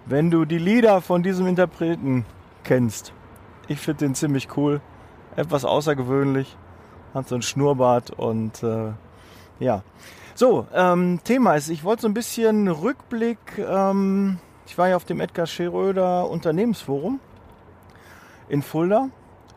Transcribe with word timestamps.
Wenn 0.05 0.29
du 0.29 0.43
die 0.43 0.57
Lieder 0.57 0.99
von 0.99 1.23
diesem 1.23 1.47
Interpreten 1.47 2.25
kennst. 2.65 3.13
Ich 3.69 3.79
finde 3.79 3.99
den 3.99 4.13
ziemlich 4.13 4.57
cool. 4.57 4.81
Etwas 5.37 5.63
außergewöhnlich. 5.63 6.57
Hat 7.13 7.29
so 7.29 7.35
ein 7.35 7.43
Schnurrbart 7.43 8.11
und 8.11 8.61
äh, 8.61 8.91
ja. 9.61 9.83
So, 10.35 10.67
ähm, 10.73 11.21
Thema 11.23 11.55
ist, 11.55 11.69
ich 11.69 11.85
wollte 11.85 12.01
so 12.01 12.09
ein 12.09 12.13
bisschen 12.13 12.67
Rückblick. 12.67 13.39
Ähm, 13.57 14.37
ich 14.65 14.77
war 14.77 14.89
ja 14.89 14.97
auf 14.97 15.05
dem 15.05 15.21
Edgar 15.21 15.45
Schröder 15.45 16.29
Unternehmensforum 16.29 17.21
in 18.49 18.61
Fulda 18.61 19.07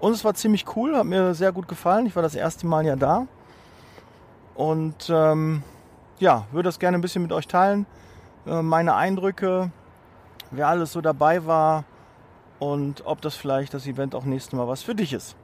und 0.00 0.12
es 0.12 0.24
war 0.24 0.34
ziemlich 0.34 0.64
cool, 0.76 0.96
hat 0.96 1.06
mir 1.06 1.34
sehr 1.34 1.52
gut 1.52 1.68
gefallen. 1.68 2.06
Ich 2.06 2.16
war 2.16 2.22
das 2.22 2.34
erste 2.34 2.66
Mal 2.66 2.86
ja 2.86 2.96
da 2.96 3.26
und 4.54 5.10
ähm, 5.10 5.62
ja, 6.18 6.46
würde 6.52 6.68
das 6.68 6.78
gerne 6.78 6.98
ein 6.98 7.00
bisschen 7.00 7.22
mit 7.22 7.32
euch 7.32 7.46
teilen. 7.46 7.86
Äh, 8.46 8.62
meine 8.62 8.94
Eindrücke, 8.94 9.70
wer 10.50 10.68
alles 10.68 10.92
so 10.92 11.00
dabei 11.00 11.46
war 11.46 11.84
und 12.58 13.04
ob 13.06 13.20
das 13.20 13.36
vielleicht 13.36 13.74
das 13.74 13.86
Event 13.86 14.14
auch 14.14 14.24
nächstes 14.24 14.54
Mal 14.54 14.66
was 14.68 14.82
für 14.82 14.94
dich 14.94 15.12
ist. 15.12 15.36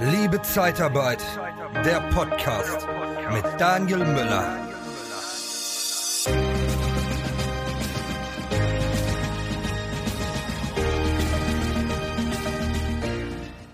Liebe 0.00 0.42
Zeitarbeit, 0.42 1.22
der 1.84 2.00
Podcast 2.12 2.88
mit 3.32 3.44
Daniel 3.58 3.98
Müller. 4.04 4.61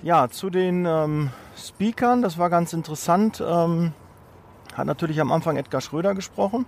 Ja, 0.09 0.31
zu 0.31 0.48
den 0.48 0.87
ähm, 0.87 1.28
Speakern, 1.55 2.23
das 2.23 2.39
war 2.39 2.48
ganz 2.48 2.73
interessant, 2.73 3.45
ähm, 3.47 3.92
hat 4.73 4.87
natürlich 4.87 5.20
am 5.20 5.31
Anfang 5.31 5.59
Edgar 5.59 5.83
Schröder 5.83 6.15
gesprochen. 6.15 6.65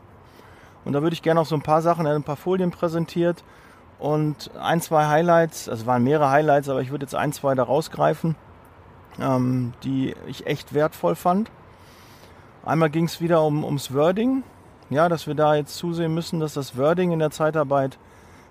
Und 0.85 0.93
da 0.93 1.01
würde 1.01 1.15
ich 1.15 1.23
gerne 1.23 1.41
auch 1.41 1.47
so 1.47 1.55
ein 1.55 1.63
paar 1.63 1.81
Sachen, 1.81 2.05
er 2.05 2.11
hat 2.11 2.21
ein 2.21 2.23
paar 2.23 2.37
Folien 2.37 2.71
präsentiert. 2.71 3.43
Und 3.99 4.51
ein, 4.61 4.83
zwei 4.83 5.07
Highlights, 5.07 5.71
also 5.71 5.81
es 5.81 5.87
waren 5.87 6.05
mehrere 6.05 6.29
Highlights, 6.29 6.69
aber 6.69 6.83
ich 6.83 6.91
würde 6.91 7.05
jetzt 7.05 7.15
ein, 7.15 7.33
zwei 7.33 7.55
da 7.55 7.63
rausgreifen, 7.63 8.37
ähm, 9.19 9.73
die 9.85 10.15
ich 10.27 10.47
echt 10.47 10.75
wertvoll 10.75 11.15
fand. 11.15 11.51
Einmal 12.63 12.91
ging 12.91 13.07
es 13.07 13.23
wieder 13.23 13.43
um, 13.43 13.65
ums 13.65 13.95
Wording, 13.95 14.43
ja, 14.91 15.09
dass 15.09 15.27
wir 15.27 15.35
da 15.35 15.55
jetzt 15.55 15.77
zusehen 15.77 16.13
müssen, 16.13 16.41
dass 16.41 16.53
das 16.53 16.77
Wording 16.77 17.11
in 17.11 17.21
der 17.21 17.31
Zeitarbeit 17.31 17.97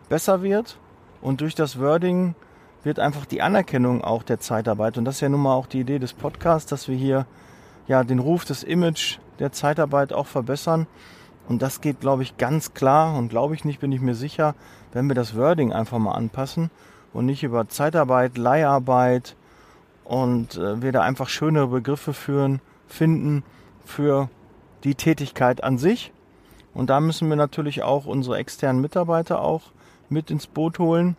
besser 0.10 0.42
wird. 0.42 0.80
Und 1.22 1.42
durch 1.42 1.54
das 1.54 1.80
Wording 1.80 2.34
wird 2.84 3.00
einfach 3.00 3.26
die 3.26 3.42
Anerkennung 3.42 4.04
auch 4.04 4.24
der 4.24 4.40
Zeitarbeit 4.40 4.98
und 4.98 5.06
das 5.06 5.16
ist 5.16 5.22
ja 5.22 5.30
nun 5.30 5.42
mal 5.42 5.54
auch 5.54 5.68
die 5.68 5.82
Idee 5.82 6.00
des 6.00 6.14
Podcasts, 6.14 6.70
dass 6.70 6.88
wir 6.88 6.96
hier 6.96 7.26
ja 7.88 8.04
den 8.04 8.20
Ruf, 8.20 8.46
das 8.46 8.64
Image 8.64 9.18
der 9.40 9.52
Zeitarbeit 9.52 10.14
auch 10.14 10.28
verbessern 10.28 10.88
und 11.48 11.62
das 11.62 11.82
geht, 11.82 12.00
glaube 12.00 12.24
ich, 12.24 12.38
ganz 12.38 12.74
klar 12.74 13.18
und 13.18 13.30
glaube 13.30 13.56
ich 13.56 13.66
nicht, 13.66 13.80
bin 13.80 13.92
ich 13.92 14.02
mir 14.02 14.16
sicher, 14.16 14.56
wenn 14.94 15.08
wir 15.08 15.16
das 15.16 15.36
Wording 15.36 15.74
einfach 15.74 15.98
mal 15.98 16.14
anpassen 16.14 16.70
und 17.12 17.26
nicht 17.26 17.44
über 17.44 17.68
Zeitarbeit, 17.68 18.38
Leiharbeit 18.38 19.36
und 20.04 20.56
äh, 20.58 20.82
wir 20.82 20.92
da 20.92 21.02
einfach 21.02 21.30
schönere 21.30 21.68
Begriffe 21.68 22.14
führen, 22.14 22.62
finden 22.88 23.44
für 23.86 24.30
die 24.84 24.96
Tätigkeit 24.96 25.64
an 25.64 25.78
sich. 25.78 26.12
Und 26.74 26.90
da 26.90 27.00
müssen 27.00 27.30
wir 27.30 27.36
natürlich 27.36 27.84
auch 27.84 28.06
unsere 28.06 28.38
externen 28.38 28.82
Mitarbeiter 28.82 29.42
auch 29.42 29.64
mit 30.08 30.32
ins 30.32 30.48
Boot 30.48 30.80
holen. 30.80 31.16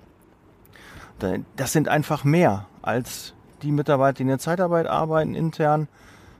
Das 1.57 1.73
sind 1.73 1.89
einfach 1.89 2.25
mehr 2.25 2.67
als 2.83 3.35
die 3.63 3.73
Mitarbeiter, 3.73 4.17
die 4.19 4.23
in 4.23 4.29
der 4.29 4.39
Zeitarbeit 4.39 4.87
arbeiten 4.87 5.35
intern, 5.35 5.89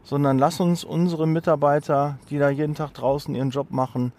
sondern 0.03 0.39
lass 0.39 0.61
uns 0.61 0.85
unsere 0.85 1.27
Mitarbeiter, 1.27 2.19
die 2.31 2.39
da 2.39 2.49
jeden 2.49 2.75
Tag 2.75 2.95
draußen 2.95 3.35
ihren 3.35 3.51
Job 3.51 3.71
machen, 3.71 4.13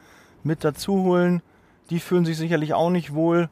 mit 0.43 0.63
dazu 0.63 1.03
holen. 1.03 1.41
Die 1.89 1.99
fühlen 1.99 2.25
sich 2.25 2.37
sicherlich 2.37 2.73
auch 2.73 2.89
nicht 2.89 3.13
wohl, 3.13 3.49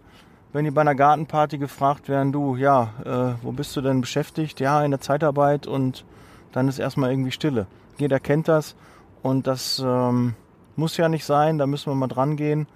wenn 0.53 0.65
die 0.65 0.71
bei 0.71 0.81
einer 0.81 0.95
Gartenparty 0.95 1.57
gefragt 1.57 2.09
werden, 2.09 2.31
du, 2.31 2.55
ja, 2.55 2.93
äh, 3.05 3.43
wo 3.43 3.51
bist 3.51 3.75
du 3.75 3.81
denn 3.81 4.01
beschäftigt? 4.01 4.59
Ja, 4.59 4.83
in 4.83 4.91
der 4.91 4.99
Zeitarbeit 4.99 5.67
und 5.67 6.05
dann 6.51 6.67
ist 6.67 6.79
erstmal 6.79 7.11
irgendwie 7.11 7.31
Stille. 7.31 7.67
Jeder 7.97 8.19
kennt 8.19 8.47
das 8.47 8.75
und 9.21 9.45
das 9.45 9.83
ähm, 9.85 10.33
muss 10.75 10.97
ja 10.97 11.09
nicht 11.09 11.25
sein, 11.25 11.57
da 11.57 11.67
müssen 11.67 11.91
wir 11.91 11.95
mal 11.95 12.07
dran 12.07 12.35
gehen. 12.35 12.67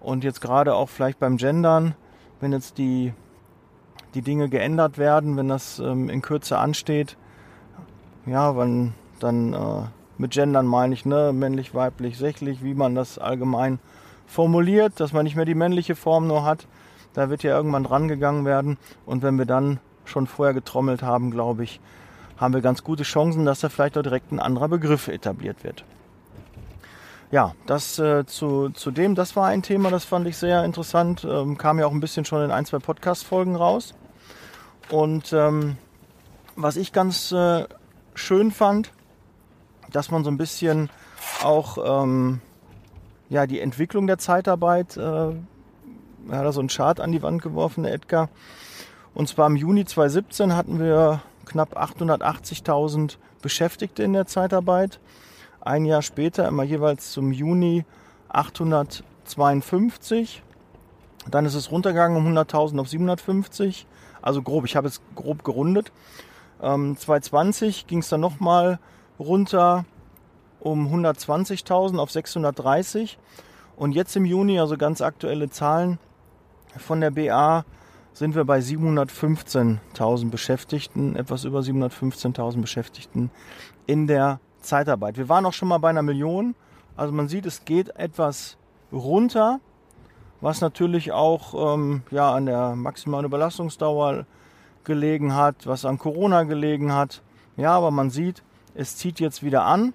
Und 0.00 0.24
jetzt 0.24 0.40
gerade 0.40 0.74
auch 0.74 0.88
vielleicht 0.88 1.18
beim 1.18 1.36
Gendern, 1.36 1.94
wenn 2.40 2.52
jetzt 2.52 2.78
die, 2.78 3.12
die 4.14 4.22
Dinge 4.22 4.48
geändert 4.48 4.98
werden, 4.98 5.36
wenn 5.36 5.48
das 5.48 5.78
ähm, 5.78 6.08
in 6.08 6.22
Kürze 6.22 6.58
ansteht, 6.58 7.16
ja, 8.26 8.56
wenn, 8.56 8.92
dann 9.18 9.52
äh, 9.52 9.82
mit 10.18 10.32
Gendern 10.32 10.66
meine 10.66 10.94
ich, 10.94 11.04
ne, 11.04 11.32
männlich, 11.32 11.74
weiblich, 11.74 12.18
sächlich, 12.18 12.62
wie 12.62 12.74
man 12.74 12.94
das 12.94 13.18
allgemein 13.18 13.78
formuliert, 14.26 15.00
dass 15.00 15.12
man 15.12 15.24
nicht 15.24 15.36
mehr 15.36 15.44
die 15.44 15.54
männliche 15.54 15.96
Form 15.96 16.26
nur 16.26 16.44
hat. 16.44 16.66
Da 17.14 17.30
wird 17.30 17.42
ja 17.42 17.56
irgendwann 17.56 17.84
dran 17.84 18.06
gegangen 18.06 18.44
werden. 18.44 18.78
Und 19.06 19.22
wenn 19.22 19.36
wir 19.36 19.46
dann 19.46 19.80
schon 20.04 20.26
vorher 20.26 20.54
getrommelt 20.54 21.02
haben, 21.02 21.30
glaube 21.30 21.64
ich, 21.64 21.80
haben 22.36 22.54
wir 22.54 22.60
ganz 22.60 22.84
gute 22.84 23.02
Chancen, 23.02 23.44
dass 23.44 23.60
da 23.60 23.68
vielleicht 23.68 23.98
auch 23.98 24.02
direkt 24.02 24.32
ein 24.32 24.40
anderer 24.40 24.68
Begriff 24.68 25.08
etabliert 25.08 25.64
wird. 25.64 25.84
Ja, 27.30 27.54
das 27.66 27.96
äh, 28.00 28.26
zu, 28.26 28.70
zu 28.70 28.90
dem, 28.90 29.14
das 29.14 29.36
war 29.36 29.46
ein 29.46 29.62
Thema, 29.62 29.90
das 29.90 30.04
fand 30.04 30.26
ich 30.26 30.36
sehr 30.36 30.64
interessant. 30.64 31.24
Ähm, 31.24 31.56
kam 31.56 31.78
ja 31.78 31.86
auch 31.86 31.92
ein 31.92 32.00
bisschen 32.00 32.24
schon 32.24 32.42
in 32.42 32.50
ein, 32.50 32.66
zwei 32.66 32.78
Podcast-Folgen 32.78 33.54
raus. 33.54 33.94
Und 34.90 35.32
ähm, 35.32 35.76
was 36.56 36.76
ich 36.76 36.92
ganz 36.92 37.30
äh, 37.30 37.66
schön 38.14 38.50
fand, 38.50 38.92
dass 39.92 40.10
man 40.10 40.24
so 40.24 40.30
ein 40.30 40.38
bisschen 40.38 40.90
auch 41.44 42.02
ähm, 42.02 42.40
ja, 43.28 43.46
die 43.46 43.60
Entwicklung 43.60 44.08
der 44.08 44.18
Zeitarbeit, 44.18 44.96
äh, 44.96 45.00
er 45.00 45.34
hat 46.32 46.44
da 46.44 46.52
so 46.52 46.60
einen 46.60 46.68
Chart 46.68 46.98
an 46.98 47.12
die 47.12 47.22
Wand 47.22 47.42
geworfen, 47.42 47.84
der 47.84 47.94
Edgar. 47.94 48.28
Und 49.14 49.28
zwar 49.28 49.46
im 49.46 49.54
Juni 49.54 49.84
2017 49.84 50.56
hatten 50.56 50.80
wir 50.80 51.22
knapp 51.46 51.80
880.000 51.80 53.18
Beschäftigte 53.40 54.02
in 54.02 54.14
der 54.14 54.26
Zeitarbeit. 54.26 54.98
Ein 55.60 55.84
Jahr 55.84 56.02
später, 56.02 56.48
immer 56.48 56.62
jeweils 56.62 57.12
zum 57.12 57.32
Juni 57.32 57.84
852. 58.28 60.42
Dann 61.30 61.44
ist 61.44 61.54
es 61.54 61.70
runtergegangen 61.70 62.16
um 62.16 62.26
100.000 62.26 62.80
auf 62.80 62.88
750. 62.88 63.86
Also 64.22 64.42
grob, 64.42 64.64
ich 64.64 64.76
habe 64.76 64.88
es 64.88 65.02
grob 65.14 65.44
gerundet. 65.44 65.92
Ähm, 66.62 66.96
2020 66.96 67.86
ging 67.86 67.98
es 67.98 68.08
dann 68.08 68.20
nochmal 68.20 68.78
runter 69.18 69.84
um 70.60 70.92
120.000 70.92 71.98
auf 71.98 72.10
630. 72.10 73.18
Und 73.76 73.92
jetzt 73.92 74.16
im 74.16 74.24
Juni, 74.24 74.60
also 74.60 74.76
ganz 74.76 75.00
aktuelle 75.00 75.50
Zahlen 75.50 75.98
von 76.76 77.00
der 77.00 77.10
BA, 77.10 77.64
sind 78.12 78.34
wir 78.34 78.44
bei 78.44 78.58
715.000 78.58 80.30
Beschäftigten, 80.30 81.16
etwas 81.16 81.44
über 81.44 81.60
715.000 81.60 82.60
Beschäftigten 82.60 83.30
in 83.86 84.06
der 84.06 84.40
Zeitarbeit. 84.60 85.16
Wir 85.16 85.28
waren 85.28 85.46
auch 85.46 85.52
schon 85.52 85.68
mal 85.68 85.78
bei 85.78 85.90
einer 85.90 86.02
Million. 86.02 86.54
Also 86.96 87.12
man 87.12 87.28
sieht, 87.28 87.46
es 87.46 87.64
geht 87.64 87.96
etwas 87.96 88.56
runter, 88.92 89.60
was 90.40 90.60
natürlich 90.60 91.12
auch 91.12 91.74
ähm, 91.74 92.02
ja, 92.10 92.32
an 92.32 92.46
der 92.46 92.74
maximalen 92.76 93.26
Überlastungsdauer 93.26 94.26
gelegen 94.84 95.34
hat, 95.34 95.66
was 95.66 95.84
an 95.84 95.98
Corona 95.98 96.44
gelegen 96.44 96.92
hat. 96.92 97.22
Ja, 97.56 97.72
aber 97.76 97.90
man 97.90 98.10
sieht, 98.10 98.42
es 98.74 98.96
zieht 98.96 99.20
jetzt 99.20 99.42
wieder 99.42 99.64
an 99.64 99.92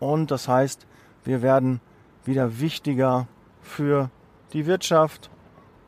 und 0.00 0.30
das 0.30 0.48
heißt, 0.48 0.86
wir 1.24 1.42
werden 1.42 1.80
wieder 2.24 2.60
wichtiger 2.60 3.26
für 3.60 4.10
die 4.52 4.66
Wirtschaft 4.66 5.30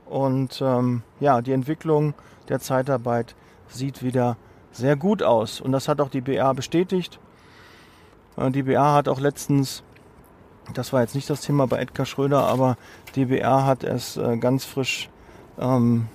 und 0.07 0.61
ähm, 0.63 1.03
ja, 1.21 1.41
die 1.41 1.53
Entwicklung 1.53 2.15
der 2.49 2.61
Zeitarbeit 2.61 3.35
sieht 3.69 4.03
wieder 4.03 4.37
sehr 4.73 4.97
gut 4.97 5.23
aus. 5.23 5.61
Und 5.61 5.73
das 5.73 5.89
hat 5.89 6.01
auch 6.01 6.11
die 6.11 6.21
BA 6.21 6.53
bestätigt. 6.53 7.19
Äh, 8.37 8.51
die 8.51 8.63
BA 8.63 8.95
hat 8.95 9.09
auch 9.09 9.21
letztens, 9.21 9.83
das 10.75 10.93
war 10.93 11.01
jetzt 11.01 11.15
nicht 11.15 11.29
das 11.31 11.41
Thema 11.41 11.67
bei 11.67 11.79
Edgar 11.79 12.07
Schröder, 12.07 12.47
aber 12.47 12.77
die 13.15 13.27
BA 13.27 13.65
hat 13.65 13.85
es 13.85 14.17
äh, 14.17 14.37
ganz 14.37 14.65
frisch 14.65 15.09
ähm, 15.59 16.09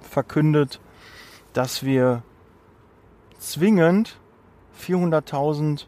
verkündet, 0.00 0.80
dass 1.52 1.84
wir 1.84 2.22
zwingend 3.38 4.18
400.000 4.80 5.86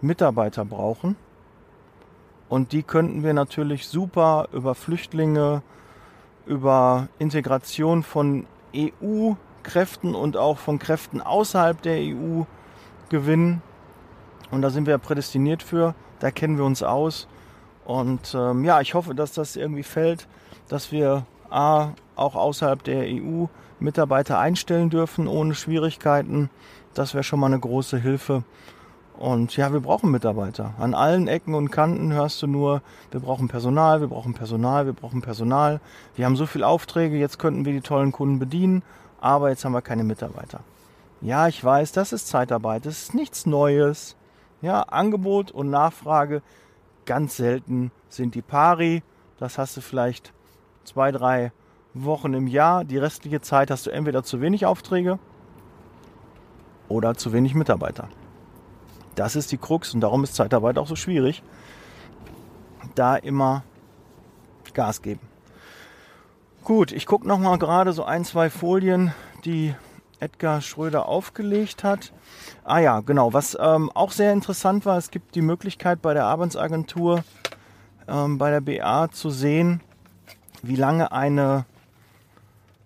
Mitarbeiter 0.00 0.64
brauchen. 0.64 1.16
Und 2.48 2.72
die 2.72 2.82
könnten 2.82 3.22
wir 3.22 3.34
natürlich 3.34 3.88
super 3.88 4.48
über 4.52 4.74
Flüchtlinge, 4.74 5.62
über 6.46 7.08
Integration 7.18 8.02
von 8.02 8.46
EU-Kräften 8.74 10.14
und 10.14 10.36
auch 10.36 10.58
von 10.58 10.78
Kräften 10.78 11.20
außerhalb 11.20 11.80
der 11.82 11.98
EU 11.98 12.44
gewinnen. 13.10 13.62
Und 14.50 14.62
da 14.62 14.70
sind 14.70 14.86
wir 14.86 14.98
prädestiniert 14.98 15.62
für, 15.62 15.94
da 16.20 16.30
kennen 16.30 16.56
wir 16.56 16.64
uns 16.64 16.82
aus. 16.82 17.28
Und 17.84 18.34
ähm, 18.34 18.64
ja, 18.64 18.80
ich 18.80 18.94
hoffe, 18.94 19.14
dass 19.14 19.32
das 19.32 19.56
irgendwie 19.56 19.82
fällt, 19.82 20.26
dass 20.68 20.92
wir 20.92 21.26
A, 21.50 21.92
auch 22.16 22.34
außerhalb 22.34 22.82
der 22.82 23.04
EU 23.04 23.46
Mitarbeiter 23.80 24.38
einstellen 24.38 24.90
dürfen 24.90 25.28
ohne 25.28 25.54
Schwierigkeiten. 25.54 26.50
Das 26.94 27.14
wäre 27.14 27.24
schon 27.24 27.40
mal 27.40 27.46
eine 27.46 27.60
große 27.60 27.98
Hilfe. 27.98 28.42
Und 29.18 29.56
ja, 29.56 29.72
wir 29.72 29.80
brauchen 29.80 30.10
Mitarbeiter. 30.12 30.74
An 30.78 30.94
allen 30.94 31.26
Ecken 31.26 31.54
und 31.54 31.70
Kanten 31.70 32.12
hörst 32.12 32.40
du 32.40 32.46
nur, 32.46 32.82
wir 33.10 33.20
brauchen 33.20 33.48
Personal, 33.48 34.00
wir 34.00 34.08
brauchen 34.08 34.32
Personal, 34.32 34.86
wir 34.86 34.92
brauchen 34.92 35.22
Personal. 35.22 35.80
Wir 36.14 36.24
haben 36.24 36.36
so 36.36 36.46
viele 36.46 36.66
Aufträge, 36.66 37.16
jetzt 37.16 37.38
könnten 37.38 37.64
wir 37.64 37.72
die 37.72 37.80
tollen 37.80 38.12
Kunden 38.12 38.38
bedienen, 38.38 38.82
aber 39.20 39.48
jetzt 39.50 39.64
haben 39.64 39.72
wir 39.72 39.82
keine 39.82 40.04
Mitarbeiter. 40.04 40.60
Ja, 41.20 41.48
ich 41.48 41.62
weiß, 41.64 41.90
das 41.90 42.12
ist 42.12 42.28
Zeitarbeit, 42.28 42.86
das 42.86 43.02
ist 43.02 43.14
nichts 43.14 43.44
Neues. 43.44 44.14
Ja, 44.60 44.82
Angebot 44.82 45.50
und 45.50 45.70
Nachfrage 45.70 46.42
ganz 47.06 47.36
selten 47.36 47.90
sind 48.08 48.34
die 48.34 48.42
pari. 48.42 49.02
Das 49.38 49.56
hast 49.58 49.76
du 49.76 49.80
vielleicht 49.80 50.32
zwei, 50.84 51.12
drei 51.12 51.52
Wochen 51.94 52.34
im 52.34 52.46
Jahr. 52.46 52.84
Die 52.84 52.98
restliche 52.98 53.40
Zeit 53.40 53.70
hast 53.70 53.86
du 53.86 53.90
entweder 53.90 54.22
zu 54.22 54.40
wenig 54.40 54.66
Aufträge 54.66 55.18
oder 56.88 57.14
zu 57.14 57.32
wenig 57.32 57.54
Mitarbeiter. 57.54 58.08
Das 59.14 59.36
ist 59.36 59.52
die 59.52 59.58
Krux 59.58 59.94
und 59.94 60.00
darum 60.00 60.24
ist 60.24 60.34
Zeitarbeit 60.34 60.78
auch 60.78 60.86
so 60.86 60.96
schwierig. 60.96 61.42
Da 62.94 63.16
immer 63.16 63.62
Gas 64.74 65.02
geben. 65.02 65.20
Gut, 66.62 66.92
ich 66.92 67.06
gucke 67.06 67.26
noch 67.26 67.38
mal 67.38 67.58
gerade 67.58 67.92
so 67.92 68.04
ein, 68.04 68.24
zwei 68.24 68.50
Folien, 68.50 69.12
die 69.44 69.74
Edgar 70.20 70.60
Schröder 70.60 71.06
aufgelegt 71.06 71.84
hat. 71.84 72.12
Ah 72.64 72.78
ja, 72.78 73.00
genau. 73.00 73.32
Was 73.32 73.56
ähm, 73.60 73.90
auch 73.94 74.12
sehr 74.12 74.32
interessant 74.32 74.84
war, 74.86 74.98
es 74.98 75.10
gibt 75.10 75.34
die 75.34 75.42
Möglichkeit 75.42 76.02
bei 76.02 76.14
der 76.14 76.24
Arbeitsagentur, 76.24 77.24
ähm, 78.08 78.38
bei 78.38 78.50
der 78.50 78.60
BA 78.60 79.10
zu 79.10 79.30
sehen, 79.30 79.80
wie 80.62 80.76
lange 80.76 81.12
eine, 81.12 81.66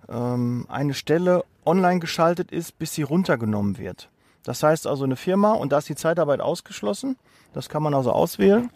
ähm, 0.08 0.66
eine 0.68 0.94
Stelle 0.94 1.44
online 1.64 2.00
geschaltet 2.00 2.50
ist, 2.50 2.78
bis 2.78 2.94
sie 2.94 3.02
runtergenommen 3.02 3.78
wird. 3.78 4.08
Das 4.42 4.62
heißt 4.62 4.86
also 4.86 5.04
eine 5.04 5.16
Firma 5.16 5.52
und 5.52 5.72
da 5.72 5.78
ist 5.78 5.88
die 5.88 5.94
Zeitarbeit 5.94 6.40
ausgeschlossen. 6.40 7.16
Das 7.52 7.68
kann 7.68 7.82
man 7.82 7.94
also 7.94 8.12
auswählen, 8.12 8.70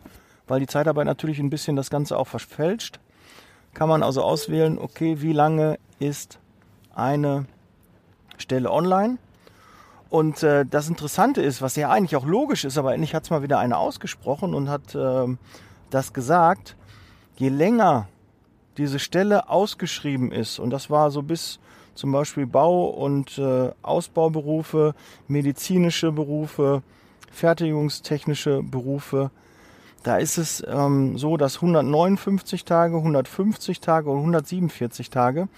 weil 0.46 0.60
die 0.60 0.66
Zeitarbeit 0.66 1.06
natürlich 1.06 1.40
ein 1.40 1.50
bisschen 1.50 1.76
das 1.76 1.90
Ganze 1.90 2.16
auch 2.16 2.28
verfälscht. 2.28 3.00
Kann 3.74 3.88
man 3.88 4.02
also 4.02 4.22
auswählen, 4.22 4.78
okay, 4.78 5.20
wie 5.20 5.32
lange 5.32 5.78
ist 5.98 6.38
eine 6.94 7.46
Stelle 8.38 8.70
online. 8.70 9.18
Und 10.08 10.42
äh, 10.42 10.64
das 10.64 10.88
Interessante 10.88 11.42
ist, 11.42 11.62
was 11.62 11.76
ja 11.76 11.90
eigentlich 11.90 12.16
auch 12.16 12.26
logisch 12.26 12.64
ist, 12.64 12.78
aber 12.78 12.94
endlich 12.94 13.14
hat 13.14 13.24
es 13.24 13.30
mal 13.30 13.42
wieder 13.42 13.58
einer 13.58 13.78
ausgesprochen 13.78 14.54
und 14.54 14.68
hat 14.68 14.94
äh, 14.94 15.26
das 15.90 16.12
gesagt, 16.12 16.76
je 17.36 17.48
länger 17.48 18.08
diese 18.76 18.98
Stelle 18.98 19.48
ausgeschrieben 19.48 20.30
ist, 20.32 20.58
und 20.58 20.70
das 20.70 20.90
war 20.90 21.10
so 21.10 21.22
bis 21.22 21.58
zum 21.94 22.12
Beispiel 22.12 22.46
Bau- 22.46 22.88
und 22.88 23.38
äh, 23.38 23.70
Ausbauberufe, 23.82 24.94
medizinische 25.26 26.12
Berufe, 26.12 26.82
fertigungstechnische 27.32 28.62
Berufe. 28.62 29.30
Da 30.02 30.18
ist 30.18 30.38
es 30.38 30.62
ähm, 30.68 31.18
so, 31.18 31.36
dass 31.36 31.56
159 31.56 32.64
Tage, 32.64 32.96
150 32.96 33.80
Tage 33.80 34.10
und 34.10 34.18
147 34.18 35.10
Tage 35.10 35.48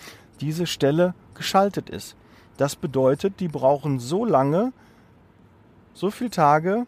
diese 0.40 0.66
Stelle 0.66 1.14
geschaltet 1.34 1.90
ist. 1.90 2.16
Das 2.58 2.76
bedeutet, 2.76 3.40
die 3.40 3.48
brauchen 3.48 4.00
so 4.00 4.24
lange, 4.24 4.72
so 5.94 6.10
viele 6.10 6.30
Tage, 6.30 6.86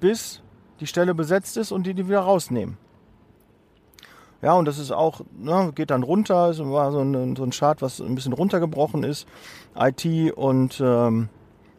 bis 0.00 0.40
die 0.80 0.86
Stelle 0.86 1.14
besetzt 1.14 1.56
ist 1.56 1.72
und 1.72 1.84
die 1.84 1.94
die 1.94 2.08
wieder 2.08 2.20
rausnehmen. 2.20 2.78
Ja, 4.40 4.52
und 4.52 4.66
das 4.66 4.78
ist 4.78 4.92
auch, 4.92 5.22
ne, 5.36 5.72
geht 5.74 5.90
dann 5.90 6.02
runter, 6.02 6.50
es 6.50 6.60
war 6.60 6.92
so 6.92 7.00
ein, 7.00 7.34
so 7.34 7.42
ein 7.42 7.50
Chart, 7.50 7.82
was 7.82 8.00
ein 8.00 8.14
bisschen 8.14 8.32
runtergebrochen 8.32 9.02
ist. 9.02 9.26
IT 9.76 10.32
und 10.36 10.80
ähm, 10.84 11.28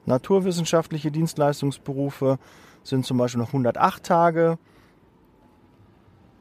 naturwissenschaftliche 0.06 1.12
Dienstleistungsberufe 1.12 2.38
sind 2.84 3.06
zum 3.06 3.18
Beispiel 3.18 3.40
noch 3.40 3.50
108 3.50 4.04
Tage. 4.04 4.58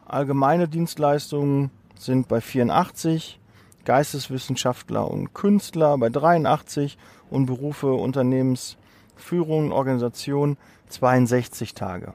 Allgemeine 0.07 0.67
Dienstleistungen 0.67 1.71
sind 1.97 2.27
bei 2.27 2.41
84, 2.41 3.39
Geisteswissenschaftler 3.85 5.11
und 5.11 5.35
Künstler 5.35 5.97
bei 5.99 6.09
83 6.11 6.99
und 7.31 7.47
Berufe 7.47 7.93
Unternehmensführung, 7.93 9.73
Organisation 9.73 10.57
62 10.89 11.75
Tage. 11.75 12.15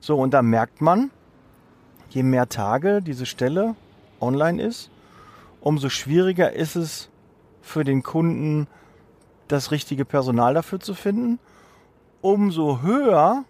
So, 0.00 0.18
und 0.18 0.34
da 0.34 0.42
merkt 0.42 0.80
man, 0.80 1.10
je 2.10 2.22
mehr 2.22 2.48
Tage 2.48 3.02
diese 3.02 3.26
Stelle 3.26 3.74
online 4.20 4.62
ist, 4.62 4.90
umso 5.60 5.88
schwieriger 5.88 6.52
ist 6.52 6.76
es 6.76 7.08
für 7.60 7.84
den 7.84 8.02
Kunden, 8.02 8.66
das 9.48 9.70
richtige 9.70 10.04
Personal 10.04 10.54
dafür 10.54 10.80
zu 10.80 10.94
finden. 10.94 11.38
Umso 12.20 12.82
höher 12.82 13.44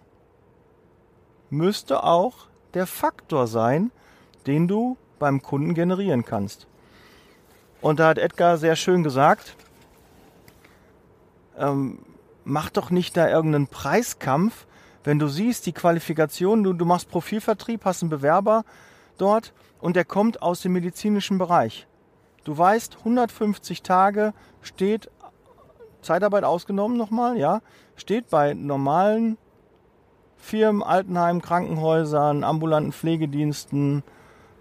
müsste 1.49 2.03
auch 2.03 2.47
der 2.73 2.87
Faktor 2.87 3.47
sein, 3.47 3.91
den 4.47 4.67
du 4.67 4.97
beim 5.19 5.41
Kunden 5.41 5.73
generieren 5.73 6.25
kannst. 6.25 6.67
Und 7.83 7.99
da 7.99 8.07
hat 8.07 8.17
Edgar 8.17 8.55
sehr 8.55 8.77
schön 8.77 9.03
gesagt, 9.03 9.57
ähm, 11.57 11.99
mach 12.45 12.69
doch 12.69 12.91
nicht 12.91 13.17
da 13.17 13.27
irgendeinen 13.27 13.67
Preiskampf, 13.67 14.65
wenn 15.03 15.19
du 15.19 15.27
siehst, 15.27 15.65
die 15.65 15.73
Qualifikation, 15.73 16.63
du, 16.63 16.71
du 16.71 16.85
machst 16.85 17.09
Profilvertrieb, 17.09 17.83
hast 17.83 18.01
einen 18.01 18.09
Bewerber 18.09 18.63
dort 19.17 19.51
und 19.81 19.97
der 19.97 20.05
kommt 20.05 20.41
aus 20.41 20.61
dem 20.61 20.71
medizinischen 20.71 21.37
Bereich. 21.37 21.85
Du 22.45 22.57
weißt, 22.57 22.99
150 22.99 23.81
Tage 23.83 24.33
steht, 24.61 25.11
Zeitarbeit 26.01 26.45
ausgenommen 26.45 26.95
nochmal, 26.95 27.37
ja, 27.37 27.59
steht 27.97 28.29
bei 28.29 28.53
normalen 28.53 29.37
Firmen, 30.37 30.83
Altenheimen, 30.83 31.41
Krankenhäusern, 31.41 32.45
ambulanten 32.45 32.93
Pflegediensten, 32.93 34.03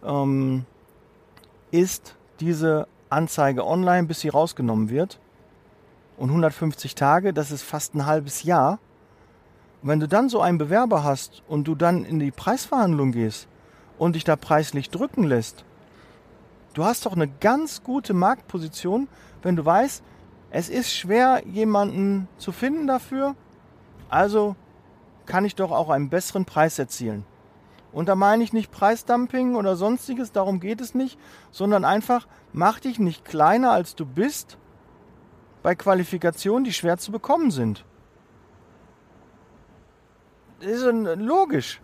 ähm, 0.04 0.64
ist 1.70 2.16
diese 2.40 2.88
Anzeige 3.12 3.66
online, 3.66 4.06
bis 4.06 4.20
sie 4.20 4.28
rausgenommen 4.28 4.90
wird. 4.90 5.20
Und 6.16 6.30
150 6.30 6.94
Tage, 6.94 7.32
das 7.32 7.50
ist 7.50 7.62
fast 7.62 7.94
ein 7.94 8.06
halbes 8.06 8.42
Jahr. 8.42 8.78
Und 9.82 9.88
wenn 9.88 10.00
du 10.00 10.08
dann 10.08 10.28
so 10.28 10.40
einen 10.40 10.58
Bewerber 10.58 11.04
hast 11.04 11.42
und 11.48 11.64
du 11.64 11.74
dann 11.74 12.04
in 12.04 12.18
die 12.18 12.30
Preisverhandlung 12.30 13.12
gehst 13.12 13.48
und 13.98 14.16
dich 14.16 14.24
da 14.24 14.36
preislich 14.36 14.90
drücken 14.90 15.24
lässt, 15.24 15.64
du 16.74 16.84
hast 16.84 17.06
doch 17.06 17.14
eine 17.14 17.28
ganz 17.28 17.82
gute 17.82 18.14
Marktposition, 18.14 19.08
wenn 19.42 19.56
du 19.56 19.64
weißt, 19.64 20.02
es 20.50 20.68
ist 20.68 20.92
schwer, 20.92 21.42
jemanden 21.46 22.28
zu 22.38 22.52
finden 22.52 22.86
dafür, 22.86 23.34
also 24.08 24.54
kann 25.26 25.44
ich 25.44 25.54
doch 25.54 25.70
auch 25.70 25.88
einen 25.88 26.10
besseren 26.10 26.44
Preis 26.44 26.78
erzielen. 26.78 27.24
Und 27.92 28.08
da 28.08 28.14
meine 28.14 28.42
ich 28.42 28.52
nicht 28.52 28.70
Preisdumping 28.70 29.54
oder 29.54 29.76
sonstiges, 29.76 30.32
darum 30.32 30.60
geht 30.60 30.80
es 30.80 30.94
nicht, 30.94 31.18
sondern 31.50 31.84
einfach, 31.84 32.26
mach 32.52 32.80
dich 32.80 32.98
nicht 32.98 33.24
kleiner 33.24 33.70
als 33.70 33.94
du 33.94 34.06
bist 34.06 34.58
bei 35.62 35.74
Qualifikationen, 35.74 36.64
die 36.64 36.72
schwer 36.72 36.98
zu 36.98 37.12
bekommen 37.12 37.50
sind 37.50 37.84
ist 40.62 40.84
logisch. 40.84 41.80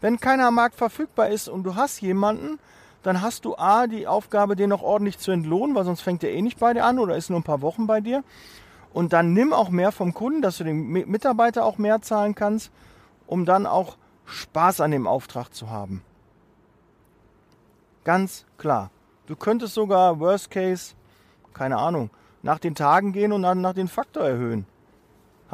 Wenn 0.00 0.20
keiner 0.20 0.48
am 0.48 0.56
Markt 0.56 0.74
verfügbar 0.74 1.28
ist 1.28 1.48
und 1.48 1.64
du 1.64 1.76
hast 1.76 2.00
jemanden, 2.00 2.58
dann 3.02 3.22
hast 3.22 3.44
du 3.44 3.56
A, 3.56 3.86
die 3.86 4.06
Aufgabe, 4.06 4.56
den 4.56 4.70
noch 4.70 4.82
ordentlich 4.82 5.18
zu 5.18 5.30
entlohnen, 5.30 5.74
weil 5.74 5.84
sonst 5.84 6.00
fängt 6.00 6.24
er 6.24 6.32
eh 6.32 6.42
nicht 6.42 6.58
bei 6.58 6.74
dir 6.74 6.84
an 6.84 6.98
oder 6.98 7.16
ist 7.16 7.30
nur 7.30 7.38
ein 7.38 7.44
paar 7.44 7.60
Wochen 7.60 7.86
bei 7.86 8.00
dir. 8.00 8.24
Und 8.92 9.12
dann 9.12 9.32
nimm 9.32 9.52
auch 9.52 9.70
mehr 9.70 9.92
vom 9.92 10.14
Kunden, 10.14 10.42
dass 10.42 10.58
du 10.58 10.64
dem 10.64 10.88
Mitarbeiter 10.88 11.64
auch 11.64 11.78
mehr 11.78 12.00
zahlen 12.02 12.34
kannst, 12.34 12.70
um 13.26 13.44
dann 13.44 13.66
auch 13.66 13.96
Spaß 14.24 14.80
an 14.80 14.90
dem 14.90 15.06
Auftrag 15.06 15.54
zu 15.54 15.70
haben. 15.70 16.02
Ganz 18.04 18.46
klar. 18.58 18.90
Du 19.26 19.36
könntest 19.36 19.74
sogar, 19.74 20.20
worst 20.20 20.50
case, 20.50 20.94
keine 21.52 21.78
Ahnung, 21.78 22.10
nach 22.42 22.58
den 22.58 22.74
Tagen 22.74 23.12
gehen 23.12 23.32
und 23.32 23.42
dann 23.42 23.60
nach 23.60 23.74
den 23.74 23.88
Faktor 23.88 24.24
erhöhen 24.24 24.66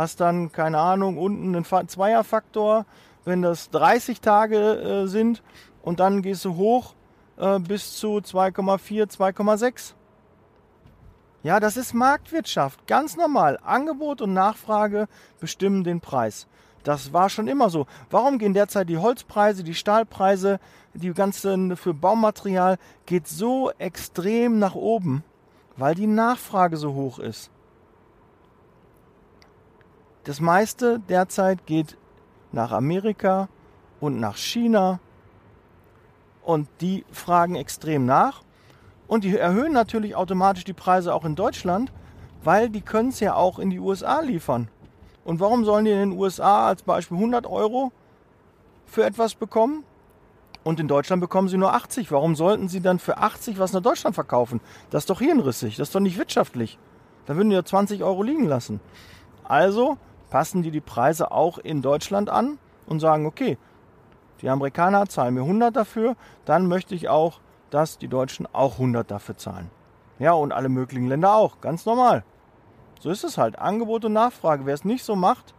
hast 0.01 0.21
dann, 0.21 0.51
keine 0.51 0.79
Ahnung, 0.79 1.19
unten 1.19 1.55
einen 1.55 1.65
Zweierfaktor, 1.65 2.87
wenn 3.25 3.43
das 3.43 3.71
30 3.71 4.21
Tage 4.21 4.57
äh, 4.57 5.07
sind 5.07 5.43
und 5.83 6.01
dann 6.01 6.23
gehst 6.23 6.45
du 6.45 6.57
hoch 6.57 6.95
äh, 7.37 7.59
bis 7.59 7.97
zu 7.97 8.17
2,4, 8.17 9.11
2,6. 9.11 9.95
Ja, 11.43 11.61
das 11.61 11.77
ist 11.77 11.95
Marktwirtschaft, 11.95 12.87
ganz 12.87 13.17
normal. 13.17 13.59
Angebot 13.63 14.21
und 14.21 14.33
Nachfrage 14.33 15.07
bestimmen 15.39 15.85
den 15.85 16.01
Preis. 16.01 16.47
Das 16.85 17.13
war 17.13 17.29
schon 17.29 17.49
immer 17.49 17.69
so. 17.69 17.87
Warum 18.11 18.39
gehen 18.39 18.55
derzeit 18.55 18.89
die 18.89 18.99
Holzpreise, 18.99 19.65
die 19.65 19.75
Stahlpreise, 19.75 20.61
die 20.95 21.13
ganzen 21.13 21.77
für 21.77 21.93
Baumaterial 21.93 22.79
geht 23.07 23.29
so 23.29 23.71
extrem 23.79 24.59
nach 24.59 24.75
oben? 24.75 25.23
Weil 25.77 25.95
die 25.95 26.07
Nachfrage 26.07 26.77
so 26.77 26.95
hoch 26.95 27.19
ist. 27.19 27.51
Das 30.25 30.41
meiste 30.41 31.01
derzeit 31.01 31.67
geht 31.67 31.97
nach 32.53 32.73
Amerika 32.73 33.49
und 34.01 34.21
nach 34.21 34.37
China 34.37 35.01
und 36.43 36.69
die 36.81 37.05
fragen 37.11 37.57
extrem 37.57 38.07
nach 38.07 38.43
und 39.07 39.25
die 39.25 39.37
erhöhen 39.37 39.73
natürlich 39.73 40.15
automatisch 40.17 40.65
die 40.65 40.73
Preise 40.73 41.15
auch 41.15 41.25
in 41.25 41.37
Deutschland, 41.37 41.93
weil 42.43 42.71
die 42.71 42.81
können 42.81 43.11
es 43.11 43.21
ja 43.21 43.35
auch 43.35 43.59
in 43.59 43.71
die 43.71 43.79
USA 43.79 44.21
liefern. 44.21 44.69
Und 45.25 45.41
warum 45.41 45.65
sollen 45.65 45.85
die 45.85 45.91
in 45.91 46.11
den 46.11 46.19
USA 46.19 46.69
als 46.69 46.83
Beispiel 46.83 47.17
100 47.17 47.47
Euro 47.47 47.93
für 48.87 49.05
etwas 49.05 49.35
bekommen 49.35 49.85
und 50.65 50.81
in 50.81 50.89
Deutschland 50.89 51.21
bekommen 51.21 51.49
sie 51.49 51.59
nur 51.59 51.75
80? 51.75 52.11
Warum 52.11 52.35
sollten 52.35 52.69
sie 52.69 52.81
dann 52.81 52.99
für 52.99 53.19
80 53.19 53.59
was 53.59 53.73
nach 53.73 53.83
Deutschland 53.83 54.15
verkaufen? 54.15 54.61
Das 54.91 55.03
ist 55.03 55.11
doch 55.11 55.21
hirnrissig, 55.21 55.77
das 55.77 55.89
ist 55.89 55.95
doch 55.95 56.01
nicht 56.01 56.19
wirtschaftlich. 56.19 56.79
Da 57.27 57.37
würden 57.37 57.51
die 57.51 57.57
ja 57.57 57.65
20 57.65 58.03
Euro 58.03 58.23
liegen 58.23 58.47
lassen. 58.47 58.81
Also 59.45 59.99
passen 60.31 60.63
die 60.63 60.71
die 60.71 60.81
Preise 60.81 61.33
auch 61.33 61.59
in 61.59 61.83
Deutschland 61.83 62.31
an 62.31 62.59
und 62.87 63.01
sagen, 63.01 63.27
okay, 63.27 63.59
die 64.41 64.49
Amerikaner 64.49 65.07
zahlen 65.07 65.35
mir 65.35 65.43
100 65.43 65.75
dafür, 65.77 66.17
dann 66.45 66.67
möchte 66.67 66.95
ich 66.95 67.09
auch, 67.09 67.41
dass 67.71 67.99
die 67.99 68.09
Deutschen 68.09 68.49
auch 68.53 68.75
100 68.75 69.11
dafür 69.11 69.37
zahlen. 69.37 69.71
Ja, 70.19 70.33
und 70.33 70.53
alle 70.53 70.69
möglichen 70.69 71.09
Länder 71.09 71.35
auch, 71.35 71.61
ganz 71.61 71.87
normal. 71.87 72.25
So 73.01 73.11
ist 73.11 73.25
es 73.25 73.39
halt, 73.39 73.59
Angebot 73.59 74.05
und 74.05 74.13
Nachfrage. 74.13 74.67
Wer 74.67 74.75
es 74.75 74.85
nicht 74.85 75.05
so 75.05 75.17
macht, 75.17 75.55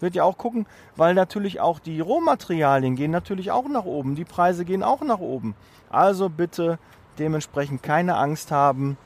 wird 0.00 0.14
ja 0.14 0.24
auch 0.24 0.38
gucken, 0.38 0.66
weil 0.96 1.14
natürlich 1.14 1.60
auch 1.60 1.78
die 1.78 2.00
Rohmaterialien 2.00 2.96
gehen 2.96 3.10
natürlich 3.10 3.50
auch 3.50 3.68
nach 3.68 3.84
oben, 3.84 4.16
die 4.16 4.24
Preise 4.24 4.64
gehen 4.64 4.82
auch 4.82 5.02
nach 5.02 5.18
oben. 5.18 5.54
Also 5.90 6.28
bitte 6.28 6.78
dementsprechend 7.18 7.82
keine 7.82 8.16
Angst 8.16 8.50
haben, 8.50 8.96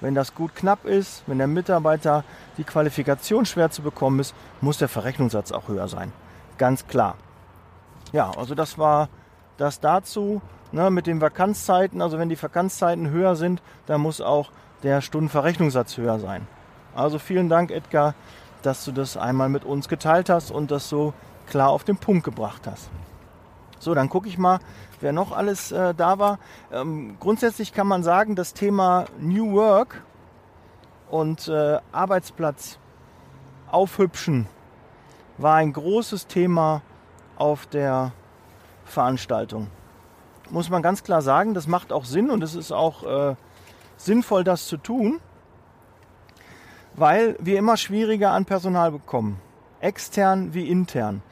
wenn 0.00 0.14
das 0.14 0.34
gut 0.34 0.54
knapp 0.54 0.86
ist, 0.86 1.24
wenn 1.26 1.38
der 1.38 1.46
Mitarbeiter 1.46 2.24
die 2.56 2.64
Qualifikation 2.64 3.44
schwer 3.44 3.70
zu 3.70 3.82
bekommen 3.82 4.20
ist, 4.20 4.34
muss 4.60 4.78
der 4.78 4.88
Verrechnungssatz 4.88 5.52
auch 5.52 5.68
höher 5.68 5.88
sein. 5.88 6.12
Ganz 6.56 6.86
klar. 6.86 7.16
Ja, 8.12 8.30
also 8.36 8.54
das 8.54 8.78
war 8.78 9.08
das 9.56 9.80
dazu. 9.80 10.40
Ne, 10.72 10.88
mit 10.88 11.08
den 11.08 11.20
Vakanzzeiten, 11.20 12.00
also 12.00 12.16
wenn 12.16 12.28
die 12.28 12.40
Vakanzzeiten 12.40 13.10
höher 13.10 13.34
sind, 13.34 13.60
dann 13.86 14.00
muss 14.00 14.20
auch 14.20 14.52
der 14.82 15.00
Stundenverrechnungssatz 15.00 15.96
höher 15.96 16.18
sein. 16.18 16.46
Also 16.94 17.18
vielen 17.18 17.48
Dank, 17.48 17.70
Edgar, 17.70 18.14
dass 18.62 18.84
du 18.84 18.92
das 18.92 19.16
einmal 19.16 19.48
mit 19.48 19.64
uns 19.64 19.88
geteilt 19.88 20.28
hast 20.28 20.50
und 20.50 20.70
das 20.70 20.88
so 20.88 21.14
klar 21.46 21.70
auf 21.70 21.84
den 21.84 21.96
Punkt 21.96 22.24
gebracht 22.24 22.66
hast. 22.66 22.90
So, 23.78 23.94
dann 23.94 24.08
gucke 24.08 24.28
ich 24.28 24.36
mal, 24.36 24.60
wer 25.00 25.12
noch 25.12 25.32
alles 25.32 25.72
äh, 25.72 25.94
da 25.94 26.18
war. 26.18 26.38
Ähm, 26.70 27.16
grundsätzlich 27.18 27.72
kann 27.72 27.86
man 27.86 28.02
sagen, 28.02 28.36
das 28.36 28.52
Thema 28.52 29.06
New 29.18 29.52
Work 29.54 30.02
und 31.10 31.48
äh, 31.48 31.78
Arbeitsplatz 31.90 32.78
aufhübschen 33.70 34.46
war 35.38 35.56
ein 35.56 35.72
großes 35.72 36.26
Thema 36.26 36.82
auf 37.36 37.66
der 37.66 38.12
Veranstaltung. 38.84 39.68
Muss 40.50 40.68
man 40.68 40.82
ganz 40.82 41.02
klar 41.02 41.22
sagen, 41.22 41.54
das 41.54 41.66
macht 41.66 41.92
auch 41.92 42.04
Sinn 42.04 42.30
und 42.30 42.42
es 42.42 42.54
ist 42.54 42.72
auch 42.72 43.04
äh, 43.04 43.36
sinnvoll, 44.04 44.44
das 44.44 44.66
zu 44.66 44.76
tun, 44.76 45.20
weil 46.94 47.36
wir 47.40 47.58
immer 47.58 47.76
schwieriger 47.76 48.32
an 48.32 48.44
Personal 48.44 48.90
bekommen, 48.92 49.40
extern 49.80 50.54
wie 50.54 50.68
intern. 50.68 51.22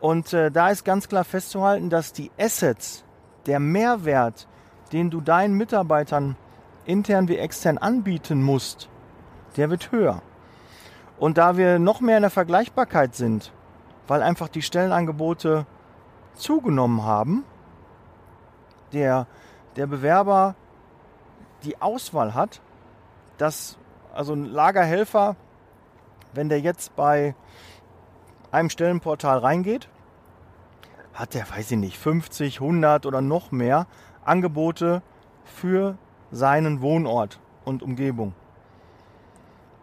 Und 0.00 0.32
äh, 0.32 0.50
da 0.50 0.70
ist 0.70 0.84
ganz 0.84 1.08
klar 1.08 1.24
festzuhalten, 1.24 1.90
dass 1.90 2.12
die 2.12 2.30
Assets, 2.38 3.04
der 3.46 3.60
Mehrwert, 3.60 4.46
den 4.92 5.10
du 5.10 5.20
deinen 5.20 5.54
Mitarbeitern 5.54 6.36
intern 6.84 7.28
wie 7.28 7.36
extern 7.36 7.78
anbieten 7.78 8.42
musst, 8.42 8.88
der 9.56 9.70
wird 9.70 9.92
höher. 9.92 10.22
Und 11.18 11.38
da 11.38 11.56
wir 11.56 11.78
noch 11.78 12.00
mehr 12.00 12.16
in 12.16 12.22
der 12.22 12.30
Vergleichbarkeit 12.30 13.14
sind, 13.14 13.52
weil 14.08 14.22
einfach 14.22 14.48
die 14.48 14.62
Stellenangebote 14.62 15.66
zugenommen 16.34 17.04
haben, 17.04 17.44
der, 18.92 19.26
der 19.76 19.86
Bewerber 19.86 20.56
die 21.64 21.80
Auswahl 21.80 22.34
hat, 22.34 22.60
dass 23.38 23.78
also 24.12 24.32
ein 24.32 24.44
Lagerhelfer, 24.44 25.36
wenn 26.34 26.48
der 26.48 26.60
jetzt 26.60 26.96
bei 26.96 27.34
einem 28.50 28.70
Stellenportal 28.70 29.38
reingeht, 29.38 29.88
hat 31.14 31.34
der, 31.34 31.48
weiß 31.50 31.70
ich 31.72 31.78
nicht, 31.78 31.98
50, 31.98 32.60
100 32.60 33.06
oder 33.06 33.20
noch 33.20 33.50
mehr 33.50 33.86
Angebote 34.24 35.02
für 35.44 35.98
seinen 36.30 36.80
Wohnort 36.80 37.40
und 37.64 37.82
Umgebung. 37.82 38.34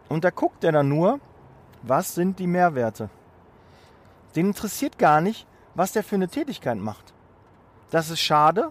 Und 0.10 0.24
da 0.24 0.30
guckt 0.30 0.64
er 0.64 0.72
dann 0.72 0.90
nur, 0.90 1.20
was 1.84 2.16
sind 2.16 2.40
die 2.40 2.48
Mehrwerte. 2.48 3.10
Den 4.36 4.48
interessiert 4.48 4.98
gar 4.98 5.22
nicht, 5.22 5.48
was 5.76 5.92
der 5.92 6.04
für 6.04 6.16
eine 6.16 6.28
Tätigkeit 6.28 6.78
macht. 6.78 7.14
Das 7.92 8.10
ist 8.10 8.20
schade, 8.20 8.70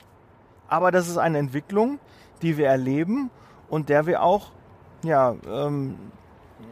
aber 0.68 0.90
das 0.90 1.08
ist 1.08 1.18
eine 1.18 1.38
Entwicklung, 1.38 1.98
die 2.42 2.56
wir 2.56 2.68
erleben 2.68 3.30
und 3.68 3.88
der 3.88 4.06
wir 4.06 4.22
auch 4.22 4.52
ja, 5.02 5.34
ähm, 5.48 5.98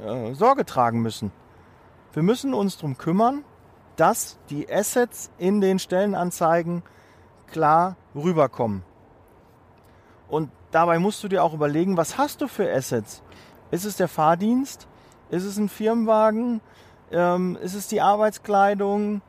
äh, 0.04 0.34
Sorge 0.34 0.64
tragen 0.64 1.00
müssen. 1.02 1.32
Wir 2.12 2.22
müssen 2.22 2.54
uns 2.54 2.76
darum 2.76 2.96
kümmern, 2.96 3.44
dass 3.96 4.38
die 4.50 4.72
Assets 4.72 5.30
in 5.38 5.60
den 5.60 5.78
Stellenanzeigen 5.78 6.82
klar 7.50 7.96
rüberkommen. 8.14 8.82
Und 10.28 10.50
dabei 10.70 10.98
musst 10.98 11.22
du 11.22 11.28
dir 11.28 11.44
auch 11.44 11.54
überlegen, 11.54 11.96
was 11.96 12.18
hast 12.18 12.40
du 12.40 12.48
für 12.48 12.70
Assets? 12.72 13.22
Ist 13.70 13.84
es 13.84 13.96
der 13.96 14.08
Fahrdienst? 14.08 14.88
Ist 15.30 15.44
es 15.44 15.56
ein 15.56 15.68
Firmenwagen? 15.68 16.60
Ähm, 17.12 17.56
ist 17.62 17.74
es 17.74 17.88
die 17.88 18.00
Arbeitskleidung? 18.00 19.22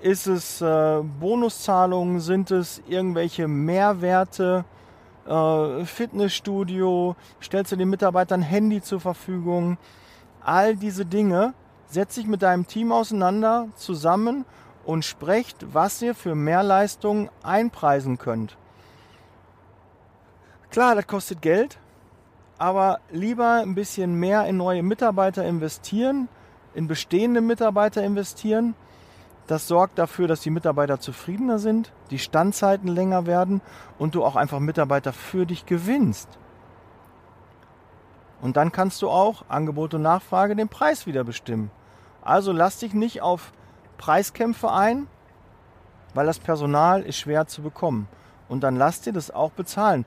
Ist 0.00 0.26
es 0.26 0.60
äh, 0.60 1.02
Bonuszahlungen? 1.20 2.20
Sind 2.20 2.50
es 2.50 2.82
irgendwelche 2.88 3.48
Mehrwerte? 3.48 4.64
Äh, 5.26 5.84
Fitnessstudio? 5.84 7.16
Stellst 7.42 7.72
du 7.72 7.76
den 7.76 7.90
Mitarbeitern 7.90 8.42
Handy 8.42 8.82
zur 8.82 9.00
Verfügung? 9.00 9.78
all 10.44 10.76
diese 10.76 11.06
Dinge, 11.06 11.54
setzt 11.86 12.14
sich 12.14 12.26
mit 12.26 12.42
deinem 12.42 12.66
Team 12.66 12.92
auseinander, 12.92 13.68
zusammen 13.76 14.44
und 14.84 15.04
sprecht, 15.04 15.56
was 15.72 16.00
ihr 16.02 16.14
für 16.14 16.34
Mehrleistungen 16.34 17.30
einpreisen 17.42 18.18
könnt. 18.18 18.56
Klar, 20.70 20.94
das 20.94 21.06
kostet 21.06 21.40
Geld, 21.40 21.78
aber 22.58 23.00
lieber 23.10 23.62
ein 23.62 23.74
bisschen 23.74 24.14
mehr 24.14 24.46
in 24.46 24.56
neue 24.56 24.82
Mitarbeiter 24.82 25.44
investieren, 25.44 26.28
in 26.74 26.88
bestehende 26.88 27.40
Mitarbeiter 27.40 28.02
investieren. 28.02 28.74
Das 29.46 29.68
sorgt 29.68 29.98
dafür, 29.98 30.26
dass 30.26 30.40
die 30.40 30.50
Mitarbeiter 30.50 31.00
zufriedener 31.00 31.58
sind, 31.58 31.92
die 32.10 32.18
Standzeiten 32.18 32.88
länger 32.88 33.26
werden 33.26 33.60
und 33.98 34.14
du 34.14 34.24
auch 34.24 34.36
einfach 34.36 34.58
Mitarbeiter 34.58 35.12
für 35.12 35.44
dich 35.44 35.66
gewinnst. 35.66 36.28
Und 38.40 38.56
dann 38.56 38.72
kannst 38.72 39.02
du 39.02 39.10
auch 39.10 39.44
Angebot 39.48 39.94
und 39.94 40.02
Nachfrage 40.02 40.56
den 40.56 40.68
Preis 40.68 41.06
wieder 41.06 41.24
bestimmen. 41.24 41.70
Also 42.22 42.52
lass 42.52 42.78
dich 42.78 42.94
nicht 42.94 43.20
auf 43.22 43.52
Preiskämpfe 43.98 44.72
ein, 44.72 45.06
weil 46.14 46.26
das 46.26 46.38
Personal 46.38 47.02
ist 47.02 47.18
schwer 47.18 47.46
zu 47.46 47.62
bekommen. 47.62 48.08
Und 48.48 48.62
dann 48.62 48.76
lass 48.76 49.00
dir 49.00 49.12
das 49.12 49.30
auch 49.30 49.50
bezahlen. 49.50 50.06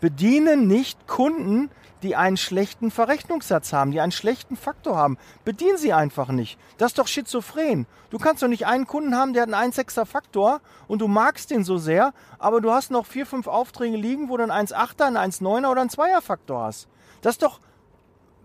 Bediene 0.00 0.56
nicht 0.56 1.06
Kunden, 1.06 1.70
die 2.02 2.14
einen 2.14 2.36
schlechten 2.36 2.90
Verrechnungssatz 2.90 3.72
haben, 3.72 3.90
die 3.90 4.00
einen 4.00 4.12
schlechten 4.12 4.56
Faktor 4.56 4.96
haben. 4.96 5.18
Bedien 5.44 5.76
sie 5.76 5.92
einfach 5.92 6.28
nicht. 6.28 6.58
Das 6.76 6.92
ist 6.92 6.98
doch 6.98 7.08
schizophren. 7.08 7.86
Du 8.10 8.18
kannst 8.18 8.42
doch 8.42 8.48
nicht 8.48 8.66
einen 8.66 8.86
Kunden 8.86 9.16
haben, 9.16 9.32
der 9.32 9.42
hat 9.42 9.52
einen 9.52 9.72
1,6er 9.72 10.04
Faktor 10.04 10.60
und 10.86 11.00
du 11.00 11.08
magst 11.08 11.50
den 11.50 11.64
so 11.64 11.78
sehr, 11.78 12.12
aber 12.38 12.60
du 12.60 12.70
hast 12.70 12.90
noch 12.90 13.06
vier, 13.06 13.26
fünf 13.26 13.48
Aufträge 13.48 13.96
liegen, 13.96 14.28
wo 14.28 14.36
du 14.36 14.44
einen 14.44 14.68
1,8er, 14.68 15.06
einen 15.06 15.16
1,9er 15.16 15.70
oder 15.70 15.80
einen 15.80 15.90
2er 15.90 16.20
Faktor 16.20 16.62
hast. 16.62 16.88
Das 17.20 17.34
ist 17.34 17.42
doch 17.42 17.60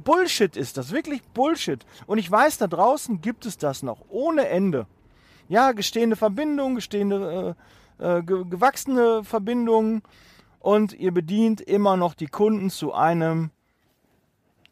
Bullshit 0.04 0.58
ist 0.58 0.78
das, 0.78 0.92
wirklich 0.92 1.22
Bullshit. 1.34 1.86
Und 2.08 2.18
ich 2.18 2.30
weiß, 2.30 2.58
da 2.58 2.68
draußen 2.68 3.22
gibt 3.22 3.46
es 3.46 3.58
das 3.58 3.84
noch, 3.84 4.00
ohne 4.10 4.48
Ende. 4.48 4.88
Ja, 5.48 5.72
gestehende 5.72 6.16
Verbindungen, 6.16 6.76
gestehende, 6.76 7.56
äh, 8.00 8.18
äh, 8.18 8.24
gewachsene 8.24 9.24
Verbindungen. 9.24 10.02
Und 10.64 10.94
ihr 10.94 11.14
bedient 11.14 11.60
immer 11.60 11.98
noch 11.98 12.14
die 12.14 12.28
Kunden 12.28 12.70
zu 12.70 12.94
einem, 12.94 13.52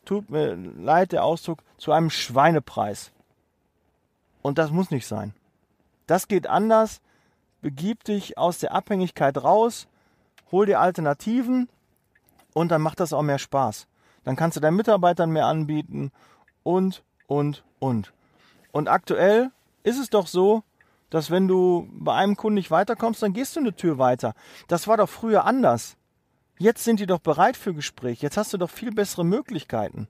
tut 0.05 0.29
mir 0.29 0.55
leid 0.55 1.12
der 1.12 1.25
Ausdruck, 1.25 1.60
zu 1.77 1.91
einem 1.91 2.10
Schweinepreis. 2.10 3.12
Und 4.41 4.57
das 4.57 4.71
muss 4.71 4.89
nicht 4.89 5.05
sein. 5.05 5.33
Das 6.07 6.29
geht 6.29 6.48
anders. 6.48 7.01
Begib 7.62 8.05
dich 8.05 8.38
aus 8.38 8.60
der 8.60 8.74
Abhängigkeit 8.74 9.43
raus, 9.43 9.88
hol 10.50 10.65
dir 10.65 10.79
Alternativen 10.79 11.67
Und 12.53 12.69
dann 12.69 12.81
macht 12.81 13.01
das 13.01 13.12
auch 13.12 13.21
mehr 13.21 13.38
Spaß. 13.38 13.86
Dann 14.24 14.38
kannst 14.38 14.55
du 14.55 14.62
deinen 14.62 14.77
Mitarbeitern 14.77 15.29
mehr 15.29 15.45
anbieten 15.45 16.13
und, 16.63 17.03
und, 17.27 17.65
und. 17.79 18.13
Und 18.71 18.88
aktuell 18.88 19.51
ist 19.83 20.00
es 20.00 20.10
doch 20.10 20.27
so, 20.27 20.63
dass 21.12 21.30
wenn 21.30 21.48
du 21.48 21.88
bei 21.91 22.15
einem 22.15 22.36
Kunden 22.36 22.56
nicht 22.56 22.72
weiterkommst, 22.72 23.22
dann 23.22 23.34
gehst 23.34 23.56
du 23.56 23.60
eine 23.60 23.75
Tür 23.75 24.00
weiter. 24.00 24.34
Das 24.68 24.88
war 24.88 24.98
doch 24.98 25.10
früher 25.10 25.46
anders. 25.46 25.96
Jetzt 26.58 26.84
sind 26.84 27.00
die 27.00 27.06
doch 27.06 27.20
bereit 27.20 27.58
für 27.58 27.75
Gespräch. 27.75 28.22
Jetzt 28.22 28.38
hast 28.38 28.53
du 28.53 28.58
doch 28.58 28.70
viel 28.70 28.91
bessere 28.91 29.25
Möglichkeiten. 29.25 30.08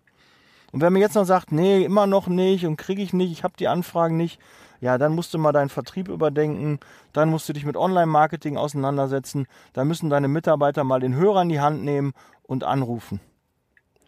Und 0.72 0.82
wenn 0.82 0.94
man 0.94 1.02
jetzt 1.02 1.16
noch 1.16 1.26
sagt, 1.26 1.52
nee, 1.52 1.84
immer 1.84 2.08
noch 2.08 2.28
nicht 2.28 2.66
und 2.66 2.78
kriege 2.78 3.02
ich 3.02 3.14
nicht, 3.14 3.32
ich 3.32 3.44
habe 3.44 3.56
die 3.60 3.68
Anfragen 3.68 4.16
nicht, 4.16 4.40
ja, 4.80 4.98
dann 4.98 5.14
musst 5.14 5.34
du 5.34 5.38
mal 5.38 5.52
deinen 5.52 5.70
Vertrieb 5.70 6.08
überdenken, 6.08 6.80
dann 7.14 7.30
musst 7.30 7.50
du 7.50 7.54
dich 7.54 7.66
mit 7.66 7.78
Online-Marketing 7.78 8.58
auseinandersetzen, 8.58 9.48
dann 9.74 9.88
müssen 9.88 10.10
deine 10.10 10.28
Mitarbeiter 10.28 10.84
mal 10.84 11.00
den 11.00 11.16
Hörer 11.16 11.42
in 11.42 11.50
die 11.50 11.60
Hand 11.60 11.84
nehmen 11.84 12.14
und 12.44 12.64
anrufen. 12.64 13.20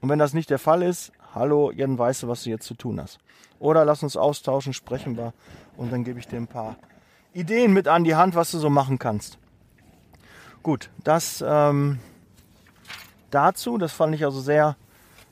Und 0.02 0.10
wenn 0.10 0.20
das 0.20 0.34
nicht 0.34 0.50
der 0.50 0.60
Fall 0.60 0.82
ist, 0.82 1.12
hallo, 1.36 1.72
dann 1.72 1.98
weißt 1.98 2.24
du, 2.24 2.28
was 2.28 2.44
du 2.44 2.50
jetzt 2.50 2.66
zu 2.66 2.76
tun 2.76 3.02
hast. 3.02 3.20
Oder 3.60 3.86
lass 3.86 4.04
uns 4.04 4.18
austauschen, 4.18 4.74
sprechen 4.74 5.18
wir 5.18 5.34
und 5.78 5.92
dann 5.92 6.04
gebe 6.04 6.20
ich 6.20 6.28
dir 6.28 6.38
ein 6.38 6.48
paar 6.48 6.76
Ideen 7.34 7.74
mit 7.74 7.88
an 7.88 8.04
die 8.04 8.16
Hand, 8.16 8.36
was 8.36 8.52
du 8.52 8.60
so 8.60 8.70
machen 8.70 9.00
kannst. 9.00 9.38
Gut, 10.62 10.90
das 11.04 11.44
ähm, 11.46 12.00
dazu, 13.32 13.78
das 13.78 13.92
fand 13.92 14.16
ich 14.16 14.24
also 14.24 14.40
sehr 14.40 14.76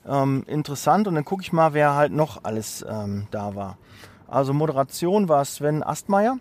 ähm, 0.07 0.43
interessant 0.47 1.07
und 1.07 1.15
dann 1.15 1.25
gucke 1.25 1.41
ich 1.43 1.53
mal, 1.53 1.73
wer 1.73 1.95
halt 1.95 2.11
noch 2.11 2.43
alles 2.43 2.85
ähm, 2.87 3.27
da 3.31 3.55
war. 3.55 3.77
Also 4.27 4.53
Moderation 4.53 5.29
war 5.29 5.45
Sven 5.45 5.83
Astmeier, 5.83 6.37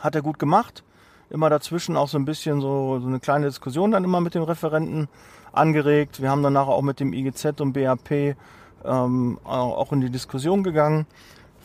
hat 0.00 0.14
er 0.14 0.22
gut 0.22 0.38
gemacht. 0.38 0.82
Immer 1.30 1.50
dazwischen 1.50 1.96
auch 1.96 2.08
so 2.08 2.18
ein 2.18 2.24
bisschen 2.24 2.60
so, 2.60 3.00
so 3.00 3.06
eine 3.08 3.18
kleine 3.18 3.46
Diskussion 3.46 3.90
dann 3.90 4.04
immer 4.04 4.20
mit 4.20 4.34
dem 4.34 4.42
Referenten 4.42 5.08
angeregt. 5.52 6.20
Wir 6.20 6.30
haben 6.30 6.42
danach 6.42 6.68
auch 6.68 6.82
mit 6.82 7.00
dem 7.00 7.12
IGZ 7.12 7.60
und 7.60 7.72
BAP 7.72 8.36
ähm, 8.84 9.38
auch 9.44 9.92
in 9.92 10.00
die 10.00 10.10
Diskussion 10.10 10.62
gegangen. 10.62 11.06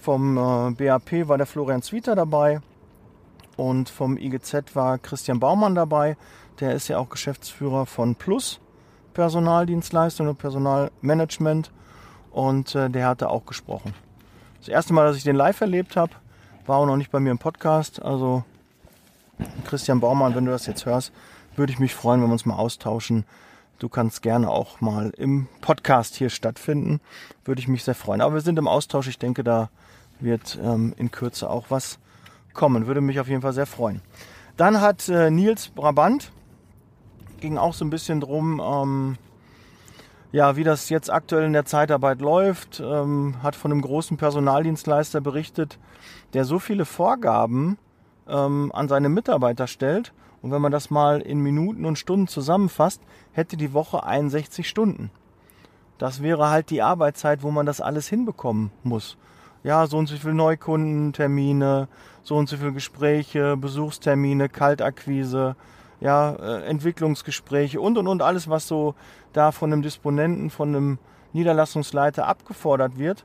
Vom 0.01 0.38
äh, 0.38 0.72
BAP 0.72 1.27
war 1.27 1.38
der 1.38 1.46
Florian 1.46 1.82
Zwieter 1.82 2.15
dabei 2.15 2.62
und 3.58 3.89
vom 3.89 4.18
IGZ 4.18 4.75
war 4.75 4.98
Christian 4.98 5.39
Baumann 5.39 5.75
dabei. 5.75 6.18
Der 6.60 6.74
ist 6.74 6.88
ja 6.88 6.98
auch 6.98 7.10
Geschäftsführer 7.10 7.86
von 7.86 8.15
Plus 8.15 8.60
Personaldienstleistung 9.13 10.27
und 10.27 10.38
Personalmanagement 10.38 11.72
und 12.32 12.75
äh, 12.75 12.89
der 12.89 13.08
hatte 13.08 13.30
auch 13.30 13.46
gesprochen. 13.46 13.94
Das 14.60 14.70
erste 14.70 14.94
Mal, 14.94 15.06
dass 15.06 15.18
ich 15.18 15.24
den 15.24 15.36
live 15.36 15.62
erlebt 15.62 15.96
habe, 15.96 16.13
war 16.65 16.77
auch 16.77 16.86
noch 16.86 16.98
nicht 16.98 17.12
bei 17.12 17.20
mir 17.20 17.32
im 17.32 17.38
Podcast. 17.38 18.01
Also 18.01 18.44
Christian 19.65 20.00
Baumann, 20.00 20.36
wenn 20.36 20.46
du 20.46 20.51
das 20.51 20.65
jetzt 20.65 20.86
hörst, 20.86 21.12
würde 21.56 21.74
ich 21.74 21.80
mich 21.80 21.94
freuen, 21.94 22.22
wenn 22.22 22.30
wir 22.30 22.34
uns 22.34 22.46
mal 22.46 22.56
austauschen. 22.56 23.25
Du 23.82 23.90
kannst 23.90 24.22
gerne 24.22 24.48
auch 24.52 24.80
mal 24.80 25.10
im 25.18 25.48
Podcast 25.60 26.16
hier 26.16 26.30
stattfinden. 26.30 27.02
Würde 27.44 27.62
ich 27.62 27.68
mich 27.68 27.84
sehr 27.84 27.96
freuen. 27.96 28.22
Aber 28.22 28.36
wir 28.36 28.42
sind 28.42 28.60
im 28.60 28.68
Austausch. 28.68 29.08
Ich 29.08 29.18
denke, 29.18 29.44
da 29.44 29.72
wird 30.20 30.60
ähm, 30.62 30.94
in 30.98 31.10
Kürze 31.10 31.50
auch 31.50 31.66
was 31.70 31.98
kommen. 32.54 32.86
Würde 32.86 33.02
mich 33.02 33.20
auf 33.20 33.28
jeden 33.28 33.42
Fall 33.42 33.54
sehr 33.54 33.66
freuen. 33.66 34.04
Dann 34.56 34.82
hat 34.82 35.10
äh, 35.10 35.32
Nils 35.32 35.70
Brabant 35.70 36.32
ging 37.40 37.58
auch 37.58 37.74
so 37.74 37.84
ein 37.84 37.90
bisschen 37.90 38.22
drum, 38.22 38.62
ähm, 38.64 39.18
ja, 40.32 40.56
wie 40.58 40.64
das 40.64 40.90
jetzt 40.90 41.10
aktuell 41.10 41.46
in 41.46 41.54
der 41.54 41.66
Zeitarbeit 41.66 42.22
läuft. 42.22 42.80
Ähm, 42.86 43.38
hat 43.42 43.56
von 43.56 43.72
einem 43.72 43.82
großen 43.82 44.16
Personaldienstleister 44.16 45.22
berichtet, 45.22 45.80
der 46.34 46.46
so 46.46 46.60
viele 46.60 46.86
Vorgaben 46.86 47.80
ähm, 48.28 48.72
an 48.76 48.88
seine 48.88 49.10
Mitarbeiter 49.10 49.66
stellt. 49.66 50.14
Und 50.42 50.52
wenn 50.52 50.62
man 50.62 50.72
das 50.72 50.90
mal 50.90 51.22
in 51.22 51.40
Minuten 51.40 51.86
und 51.86 52.00
Stunden 52.00 52.28
zusammenfasst, 52.28 53.02
hätte 53.32 53.58
die 53.58 53.74
Woche 53.74 54.04
61 54.04 54.68
Stunden. 54.68 55.12
Das 55.98 56.24
wäre 56.24 56.50
halt 56.50 56.72
die 56.72 56.82
Arbeitszeit, 56.82 57.44
wo 57.44 57.52
man 57.52 57.66
das 57.66 57.80
alles 57.80 58.08
hinbekommen 58.08 58.72
muss. 58.84 59.18
Ja, 59.64 59.86
so 59.86 59.98
und 60.00 60.08
so 60.08 60.16
viele 60.16 60.34
Neukundentermine, 60.34 61.88
so 62.24 62.36
und 62.36 62.50
so 62.50 62.58
viele 62.58 62.74
Gespräche, 62.74 63.56
Besuchstermine, 63.56 64.50
Kaltakquise, 64.50 65.56
ja, 66.00 66.32
äh, 66.34 66.64
Entwicklungsgespräche 66.64 67.80
und 67.80 68.00
und 68.00 68.08
und 68.08 68.24
alles, 68.24 68.50
was 68.50 68.68
so 68.68 68.96
da 69.34 69.51
von 69.51 69.72
einem 69.72 69.84
Disponenten, 69.84 70.50
von 70.50 70.70
einem 70.70 70.98
Niederlassungsleiter 71.34 72.27
abgefordert 72.27 72.98
wird, 72.98 73.24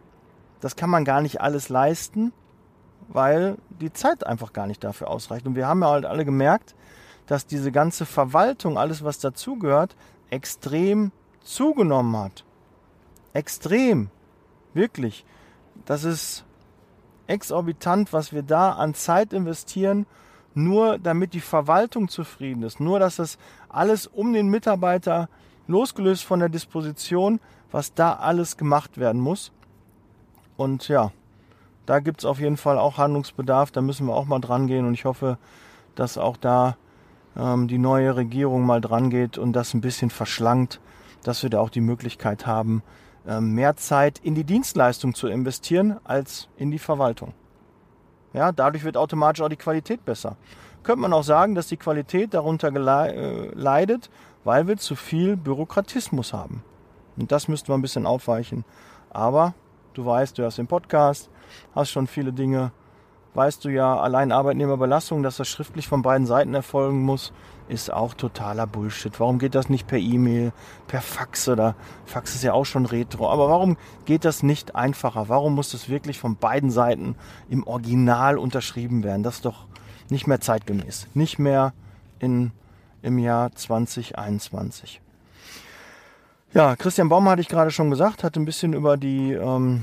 das 0.60 0.76
kann 0.76 0.90
man 0.90 1.06
gar 1.06 1.22
nicht 1.22 1.40
alles 1.40 1.70
leisten, 1.70 2.32
weil 3.08 3.56
die 3.80 3.92
Zeit 3.92 4.26
einfach 4.26 4.52
gar 4.52 4.66
nicht 4.66 4.84
dafür 4.84 5.08
ausreicht. 5.08 5.46
Und 5.46 5.54
wir 5.54 5.66
haben 5.66 5.80
ja 5.80 5.88
halt 5.88 6.04
alle 6.04 6.26
gemerkt, 6.26 6.74
dass 7.26 7.46
diese 7.46 7.72
ganze 7.72 8.06
Verwaltung, 8.06 8.78
alles 8.78 9.04
was 9.04 9.18
dazugehört, 9.18 9.96
extrem 10.30 11.12
zugenommen 11.42 12.16
hat. 12.16 12.44
Extrem. 13.32 14.10
Wirklich. 14.74 15.24
Das 15.84 16.04
ist 16.04 16.44
exorbitant, 17.26 18.12
was 18.12 18.32
wir 18.32 18.42
da 18.42 18.72
an 18.72 18.94
Zeit 18.94 19.32
investieren 19.32 20.06
nur 20.56 20.98
damit 20.98 21.34
die 21.34 21.40
Verwaltung 21.40 22.08
zufrieden 22.08 22.62
ist, 22.62 22.80
nur 22.80 22.98
dass 22.98 23.16
das 23.16 23.38
alles 23.68 24.06
um 24.06 24.32
den 24.32 24.48
Mitarbeiter 24.48 25.28
losgelöst 25.68 26.24
von 26.24 26.40
der 26.40 26.48
Disposition, 26.48 27.40
was 27.70 27.92
da 27.92 28.14
alles 28.14 28.56
gemacht 28.56 28.96
werden 28.96 29.20
muss. 29.20 29.52
Und 30.56 30.88
ja, 30.88 31.12
da 31.84 32.00
gibt 32.00 32.20
es 32.20 32.24
auf 32.24 32.40
jeden 32.40 32.56
Fall 32.56 32.78
auch 32.78 32.96
Handlungsbedarf, 32.96 33.70
da 33.70 33.82
müssen 33.82 34.06
wir 34.06 34.14
auch 34.14 34.24
mal 34.24 34.40
dran 34.40 34.66
gehen 34.66 34.86
und 34.86 34.94
ich 34.94 35.04
hoffe, 35.04 35.36
dass 35.94 36.16
auch 36.16 36.38
da 36.38 36.76
ähm, 37.38 37.68
die 37.68 37.78
neue 37.78 38.16
Regierung 38.16 38.64
mal 38.64 38.80
dran 38.80 39.10
geht 39.10 39.38
und 39.38 39.52
das 39.52 39.74
ein 39.74 39.80
bisschen 39.80 40.10
verschlankt, 40.10 40.80
dass 41.22 41.42
wir 41.42 41.50
da 41.50 41.60
auch 41.60 41.70
die 41.70 41.80
Möglichkeit 41.80 42.46
haben, 42.46 42.82
ähm, 43.26 43.54
mehr 43.54 43.76
Zeit 43.76 44.18
in 44.18 44.34
die 44.34 44.44
Dienstleistung 44.44 45.14
zu 45.14 45.28
investieren 45.28 45.96
als 46.04 46.48
in 46.56 46.70
die 46.70 46.78
Verwaltung. 46.78 47.34
Ja, 48.32 48.52
dadurch 48.52 48.84
wird 48.84 48.96
automatisch 48.96 49.42
auch 49.42 49.48
die 49.48 49.56
Qualität 49.56 50.04
besser. 50.04 50.36
Könnte 50.82 51.00
man 51.00 51.12
auch 51.12 51.24
sagen, 51.24 51.54
dass 51.54 51.68
die 51.68 51.76
Qualität 51.76 52.34
darunter 52.34 52.68
äh, 52.68 53.48
leidet, 53.54 54.10
weil 54.44 54.68
wir 54.68 54.76
zu 54.76 54.94
viel 54.94 55.36
Bürokratismus 55.36 56.32
haben. 56.32 56.62
Und 57.16 57.32
das 57.32 57.48
müssten 57.48 57.68
wir 57.68 57.74
ein 57.74 57.82
bisschen 57.82 58.06
aufweichen. 58.06 58.64
Aber 59.10 59.54
du 59.94 60.04
weißt, 60.04 60.38
du 60.38 60.44
hast 60.44 60.58
den 60.58 60.66
Podcast, 60.66 61.30
hast 61.74 61.90
schon 61.90 62.06
viele 62.06 62.32
Dinge 62.32 62.70
weißt 63.36 63.64
du 63.64 63.68
ja, 63.68 63.98
allein 63.98 64.32
Arbeitnehmerbelastung, 64.32 65.22
dass 65.22 65.36
das 65.36 65.46
schriftlich 65.46 65.86
von 65.86 66.00
beiden 66.00 66.26
Seiten 66.26 66.54
erfolgen 66.54 67.02
muss, 67.02 67.32
ist 67.68 67.92
auch 67.92 68.14
totaler 68.14 68.66
Bullshit. 68.66 69.20
Warum 69.20 69.38
geht 69.38 69.54
das 69.54 69.68
nicht 69.68 69.86
per 69.86 69.98
E-Mail, 69.98 70.52
per 70.86 71.02
Fax 71.02 71.46
oder 71.48 71.74
Fax 72.06 72.34
ist 72.34 72.44
ja 72.44 72.54
auch 72.54 72.64
schon 72.64 72.86
retro. 72.86 73.28
Aber 73.28 73.50
warum 73.50 73.76
geht 74.06 74.24
das 74.24 74.42
nicht 74.42 74.74
einfacher? 74.74 75.28
Warum 75.28 75.54
muss 75.54 75.70
das 75.70 75.88
wirklich 75.88 76.18
von 76.18 76.36
beiden 76.36 76.70
Seiten 76.70 77.14
im 77.50 77.66
Original 77.66 78.38
unterschrieben 78.38 79.04
werden? 79.04 79.22
Das 79.22 79.36
ist 79.36 79.44
doch 79.44 79.66
nicht 80.08 80.26
mehr 80.26 80.40
zeitgemäß. 80.40 81.08
Nicht 81.12 81.38
mehr 81.38 81.74
in, 82.18 82.52
im 83.02 83.18
Jahr 83.18 83.52
2021. 83.52 85.02
Ja, 86.54 86.74
Christian 86.74 87.10
Baum 87.10 87.28
hatte 87.28 87.42
ich 87.42 87.48
gerade 87.48 87.70
schon 87.70 87.90
gesagt, 87.90 88.24
hat 88.24 88.36
ein 88.36 88.46
bisschen 88.46 88.72
über 88.72 88.96
die 88.96 89.32
ähm, 89.32 89.82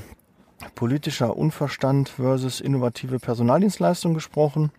politischer 0.75 1.35
Unverstand 1.37 2.09
versus 2.09 2.61
innovative 2.61 3.19
Personaldienstleistung 3.19 4.13
gesprochen. 4.13 4.71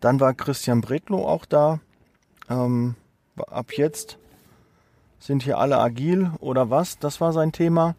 Dann 0.00 0.20
war 0.20 0.34
Christian 0.34 0.80
Bredlow 0.80 1.26
auch 1.26 1.44
da. 1.44 1.80
Ähm, 2.48 2.94
ab 3.36 3.72
jetzt 3.72 4.18
sind 5.18 5.42
hier 5.42 5.58
alle 5.58 5.78
agil 5.78 6.30
oder 6.40 6.70
was? 6.70 6.98
Das 6.98 7.20
war 7.20 7.32
sein 7.32 7.52
Thema. 7.52 7.94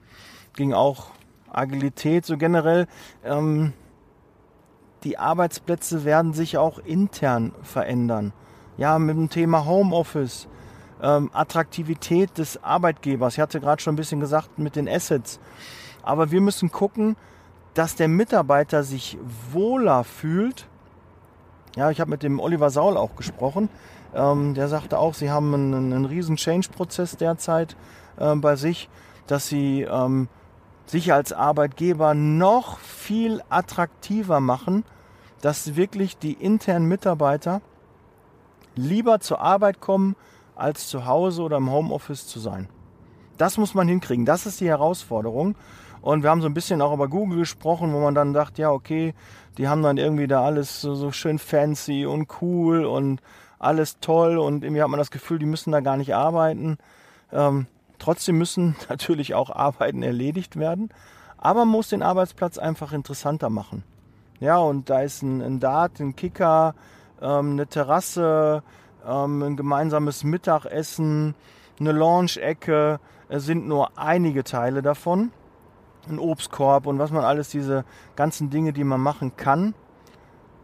Ging 0.54 0.74
auch 0.74 1.08
Agilität 1.52 2.26
so 2.26 2.38
generell. 2.38 2.88
Ähm, 3.24 3.74
die 5.04 5.18
Arbeitsplätze 5.18 6.04
werden 6.04 6.34
sich 6.34 6.58
auch 6.58 6.80
intern 6.80 7.54
verändern. 7.62 8.34
Ja, 8.78 9.00
mit 9.00 9.15
dem 9.15 9.30
Thema 9.30 9.65
Homeoffice, 9.65 10.48
ähm, 11.02 11.30
Attraktivität 11.34 12.38
des 12.38 12.63
Arbeitgebers. 12.63 13.36
Ich 13.36 13.39
hatte 13.39 13.60
gerade 13.60 13.82
schon 13.82 13.94
ein 13.94 13.98
bisschen 13.98 14.20
gesagt 14.20 14.60
mit 14.60 14.76
den 14.76 14.89
Assets. 14.89 15.39
Aber 16.06 16.32
wir 16.32 16.39
müssen 16.39 16.72
gucken, 16.72 17.18
dass 17.74 17.96
der 17.96 18.08
Mitarbeiter 18.08 18.84
sich 18.84 19.18
wohler 19.52 20.04
fühlt. 20.04 20.68
Ja, 21.76 21.91
ich 21.91 22.00
habe 22.00 22.12
mit 22.12 22.24
dem 22.24 22.39
Oliver 22.39 22.70
Saul 22.70 22.96
auch 22.96 23.15
gesprochen. 23.15 23.70
Ähm, 24.13 24.54
der 24.54 24.70
sagte 24.70 24.98
auch, 24.98 25.13
sie 25.13 25.30
haben 25.30 25.54
einen, 25.54 25.74
einen 25.74 26.06
riesen 26.06 26.38
Change-Prozess 26.38 27.18
derzeit 27.18 27.76
äh, 28.18 28.34
bei 28.36 28.56
sich, 28.56 28.89
dass 29.28 29.48
sie 29.48 29.82
ähm, 29.82 30.30
sich 30.86 31.12
als 31.12 31.34
Arbeitgeber 31.34 32.13
noch 32.13 32.78
viel 32.80 33.41
attraktiver 33.50 34.39
machen, 34.39 34.86
dass 35.41 35.76
wirklich 35.76 36.18
die 36.18 36.34
internen 36.34 36.88
Mitarbeiter 36.88 37.62
lieber 38.76 39.20
zur 39.20 39.41
Arbeit 39.41 39.82
kommen, 39.82 40.15
als 40.56 40.88
zu 40.88 41.06
Hause 41.06 41.41
oder 41.41 41.58
im 41.58 41.70
Homeoffice 41.70 42.28
zu 42.28 42.39
sein. 42.39 42.70
Das 43.38 43.58
muss 43.58 43.74
man 43.74 43.88
hinkriegen. 43.88 44.26
Das 44.26 44.46
ist 44.46 44.62
die 44.62 44.70
Herausforderung. 44.70 45.56
Und 46.06 46.22
wir 46.22 46.30
haben 46.30 46.41
so 46.41 46.48
ein 46.48 46.54
bisschen 46.54 46.84
auch 46.84 46.94
über 46.94 47.08
Google 47.08 47.39
gesprochen, 47.39 47.91
wo 47.91 48.00
man 48.00 48.13
dann 48.13 48.32
dachte, 48.32 48.62
ja, 48.62 48.70
okay, 48.70 49.15
die 49.58 49.68
haben 49.68 49.82
dann 49.82 49.98
irgendwie 49.98 50.28
da 50.28 50.46
alles 50.46 50.80
so, 50.80 50.94
so 50.94 51.12
schön 51.12 51.39
fancy 51.39 52.06
und 52.06 52.28
cool 52.41 52.86
und 52.86 53.24
alles 53.58 54.00
toll 54.02 54.38
und 54.38 54.63
irgendwie 54.63 54.84
hat 54.84 54.89
man 54.89 55.00
das 55.00 55.10
Gefühl, 55.10 55.39
die 55.39 55.48
müssen 55.48 55.72
da 55.72 55.80
gar 55.80 55.98
nicht 55.98 56.13
arbeiten. 56.13 56.78
Ähm, 57.34 57.65
trotzdem 57.98 58.38
müssen 58.38 58.76
natürlich 58.89 59.34
auch 59.34 59.50
Arbeiten 59.50 60.04
erledigt 60.04 60.60
werden, 60.60 60.89
aber 61.39 61.62
man 61.62 61.70
muss 61.70 61.89
den 61.89 62.04
Arbeitsplatz 62.04 62.60
einfach 62.60 62.94
interessanter 62.94 63.50
machen. 63.50 63.84
Ja, 64.39 64.60
und 64.60 64.91
da 64.91 65.02
ist 65.02 65.24
ein, 65.24 65.41
ein 65.41 65.60
Dart, 65.60 66.00
ein 66.00 66.15
Kicker, 66.15 66.76
ähm, 67.20 67.54
eine 67.54 67.65
Terrasse, 67.65 68.62
ähm, 69.08 69.41
ein 69.41 69.58
gemeinsames 69.58 70.24
Mittagessen, 70.24 71.34
eine 71.80 71.94
Launch-Ecke, 71.94 73.00
es 73.28 73.46
sind 73.46 73.68
nur 73.68 73.98
einige 73.98 74.44
Teile 74.44 74.84
davon. 74.84 75.32
Ein 76.08 76.20
Obstkorb 76.20 76.88
und 76.88 77.00
was 77.00 77.12
man 77.12 77.24
alles, 77.24 77.50
diese 77.50 77.86
ganzen 78.15 78.50
Dinge, 78.50 78.74
die 78.74 78.84
man 78.84 79.02
machen 79.02 79.36
kann, 79.36 79.74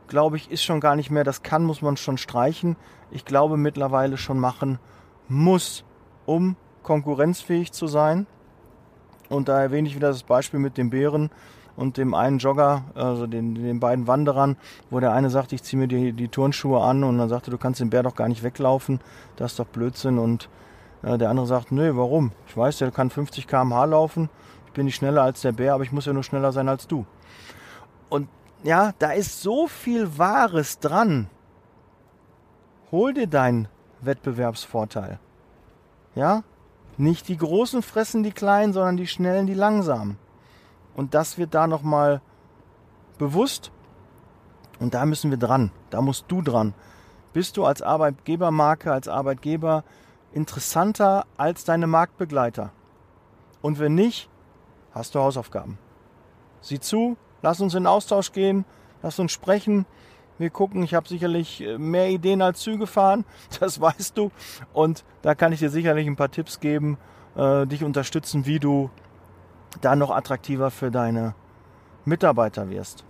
glaube 0.07 0.37
ich, 0.37 0.51
ist 0.51 0.63
schon 0.63 0.79
gar 0.79 0.95
nicht 0.95 1.09
mehr. 1.09 1.23
Das 1.23 1.41
kann, 1.41 1.63
muss 1.63 1.81
man 1.81 1.97
schon 1.97 2.17
streichen. 2.17 2.75
Ich 3.11 3.25
glaube 3.25 3.57
mittlerweile 3.57 4.17
schon 4.17 4.39
machen 4.39 4.79
muss, 5.27 5.83
um 6.25 6.55
konkurrenzfähig 6.83 7.71
zu 7.71 7.87
sein. 7.87 8.27
Und 9.29 9.47
da 9.47 9.61
erwähne 9.61 9.87
ich 9.87 9.95
wieder 9.95 10.09
das 10.09 10.23
Beispiel 10.23 10.59
mit 10.59 10.77
den 10.77 10.89
Bären 10.89 11.29
und 11.77 11.97
dem 11.97 12.13
einen 12.13 12.39
Jogger, 12.39 12.83
also 12.95 13.27
den, 13.27 13.55
den 13.55 13.79
beiden 13.79 14.07
Wanderern, 14.07 14.57
wo 14.89 14.99
der 14.99 15.13
eine 15.13 15.29
sagt, 15.29 15.53
ich 15.53 15.63
ziehe 15.63 15.79
mir 15.79 15.87
die, 15.87 16.11
die 16.11 16.27
Turnschuhe 16.27 16.81
an 16.81 17.03
und 17.03 17.17
dann 17.17 17.29
sagte, 17.29 17.49
du 17.49 17.57
kannst 17.57 17.79
den 17.79 17.89
Bär 17.89 18.03
doch 18.03 18.15
gar 18.15 18.27
nicht 18.27 18.43
weglaufen, 18.43 18.99
das 19.37 19.51
ist 19.51 19.59
doch 19.59 19.67
Blödsinn. 19.67 20.19
Und 20.19 20.49
äh, 21.01 21.17
der 21.17 21.29
andere 21.29 21.47
sagt, 21.47 21.71
nö, 21.71 21.95
warum? 21.95 22.33
Ich 22.47 22.57
weiß, 22.57 22.79
der 22.79 22.91
kann 22.91 23.09
50 23.09 23.47
km/h 23.47 23.85
laufen, 23.85 24.29
bin 24.73 24.85
nicht 24.85 24.95
schneller 24.95 25.23
als 25.23 25.41
der 25.41 25.51
Bär, 25.51 25.73
aber 25.73 25.83
ich 25.83 25.91
muss 25.91 26.05
ja 26.05 26.13
nur 26.13 26.23
schneller 26.23 26.51
sein 26.51 26.69
als 26.69 26.87
du. 26.87 27.05
Und 28.09 28.27
ja, 28.63 28.93
da 28.99 29.11
ist 29.11 29.41
so 29.41 29.67
viel 29.67 30.17
Wahres 30.17 30.79
dran. 30.79 31.27
Hol 32.91 33.13
dir 33.13 33.27
deinen 33.27 33.67
Wettbewerbsvorteil. 34.01 35.19
Ja? 36.15 36.43
Nicht 36.97 37.27
die 37.27 37.37
Großen 37.37 37.81
fressen 37.81 38.23
die 38.23 38.31
Kleinen, 38.31 38.73
sondern 38.73 38.97
die 38.97 39.07
Schnellen 39.07 39.47
die 39.47 39.53
Langsamen. 39.53 40.17
Und 40.95 41.13
das 41.13 41.37
wird 41.37 41.53
da 41.53 41.67
nochmal 41.67 42.21
bewusst. 43.17 43.71
Und 44.79 44.93
da 44.93 45.05
müssen 45.05 45.31
wir 45.31 45.37
dran. 45.37 45.71
Da 45.89 46.01
musst 46.01 46.25
du 46.27 46.41
dran. 46.41 46.73
Bist 47.33 47.55
du 47.55 47.65
als 47.65 47.81
Arbeitgebermarke, 47.81 48.91
als 48.91 49.07
Arbeitgeber 49.07 49.83
interessanter 50.33 51.25
als 51.37 51.63
deine 51.63 51.87
Marktbegleiter? 51.87 52.71
Und 53.61 53.79
wenn 53.79 53.95
nicht, 53.95 54.29
hast 54.93 55.15
du 55.15 55.19
Hausaufgaben. 55.19 55.77
Sieh 56.61 56.79
zu, 56.79 57.17
lass 57.41 57.61
uns 57.61 57.75
in 57.75 57.87
Austausch 57.87 58.31
gehen, 58.31 58.65
lass 59.01 59.19
uns 59.19 59.31
sprechen. 59.31 59.85
Wir 60.37 60.49
gucken, 60.49 60.83
ich 60.83 60.93
habe 60.93 61.07
sicherlich 61.07 61.61
äh, 61.61 61.77
mehr 61.77 62.09
Ideen 62.09 62.41
als 62.41 62.59
Züge 62.59 62.87
fahren, 62.87 63.25
das 63.59 63.79
weißt 63.79 64.17
du. 64.17 64.31
Und 64.73 65.03
da 65.21 65.35
kann 65.35 65.53
ich 65.53 65.59
dir 65.59 65.69
sicherlich 65.69 66.07
ein 66.07 66.15
paar 66.15 66.31
Tipps 66.31 66.59
geben, 66.59 66.97
äh, 67.35 67.65
dich 67.67 67.83
unterstützen, 67.83 68.45
wie 68.45 68.59
du 68.59 68.89
da 69.81 69.95
noch 69.95 70.11
attraktiver 70.11 70.71
für 70.71 70.91
deine 70.91 71.35
Mitarbeiter 72.05 72.69
wirst. 72.69 73.03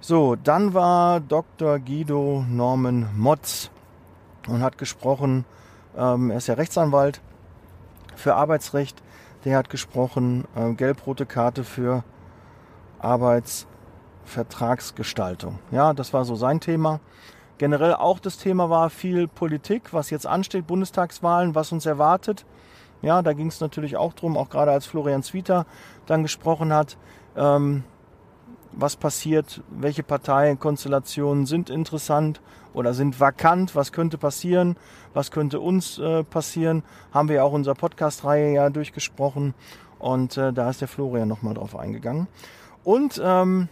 So, 0.00 0.36
dann 0.36 0.72
war 0.72 1.20
Dr. 1.20 1.78
Guido 1.78 2.44
Norman 2.48 3.10
Motz 3.16 3.70
und 4.48 4.62
hat 4.62 4.78
gesprochen, 4.78 5.44
ähm, 5.96 6.30
er 6.30 6.38
ist 6.38 6.46
ja 6.46 6.54
Rechtsanwalt 6.54 7.20
für 8.16 8.34
Arbeitsrecht, 8.34 9.02
der 9.44 9.56
hat 9.56 9.70
gesprochen, 9.70 10.44
äh, 10.54 10.74
gelb-rote 10.74 11.24
Karte 11.26 11.64
für 11.64 12.04
Arbeitsvertragsgestaltung. 12.98 15.58
Ja, 15.70 15.94
das 15.94 16.12
war 16.12 16.24
so 16.24 16.34
sein 16.34 16.58
Thema. 16.60 17.00
Generell 17.58 17.94
auch 17.94 18.20
das 18.20 18.38
Thema 18.38 18.70
war 18.70 18.90
viel 18.90 19.28
Politik, 19.28 19.92
was 19.92 20.10
jetzt 20.10 20.26
ansteht, 20.26 20.66
Bundestagswahlen, 20.66 21.54
was 21.54 21.70
uns 21.72 21.86
erwartet. 21.86 22.44
Ja, 23.02 23.22
da 23.22 23.32
ging 23.32 23.46
es 23.48 23.60
natürlich 23.60 23.96
auch 23.96 24.12
drum, 24.12 24.36
auch 24.36 24.50
gerade 24.50 24.72
als 24.72 24.86
Florian 24.86 25.22
Zwieter 25.22 25.66
dann 26.06 26.22
gesprochen 26.22 26.72
hat, 26.72 26.96
ähm, 27.36 27.84
was 28.72 28.96
passiert, 28.96 29.62
welche 29.70 30.02
Parteienkonstellationen 30.02 31.46
sind 31.46 31.70
interessant 31.70 32.40
oder 32.72 32.94
sind 32.94 33.18
vakant, 33.18 33.74
was 33.74 33.92
könnte 33.92 34.18
passieren, 34.18 34.76
was 35.12 35.30
könnte 35.30 35.60
uns 35.60 35.98
äh, 35.98 36.22
passieren, 36.24 36.82
haben 37.12 37.28
wir 37.28 37.36
ja 37.36 37.42
auch 37.42 37.52
unserer 37.52 37.74
Podcast-Reihe 37.74 38.54
ja 38.54 38.70
durchgesprochen 38.70 39.54
und 39.98 40.36
äh, 40.36 40.52
da 40.52 40.70
ist 40.70 40.80
der 40.80 40.88
Florian 40.88 41.28
nochmal 41.28 41.54
drauf 41.54 41.76
eingegangen. 41.76 42.28
Und 42.84 43.20
ähm, 43.22 43.68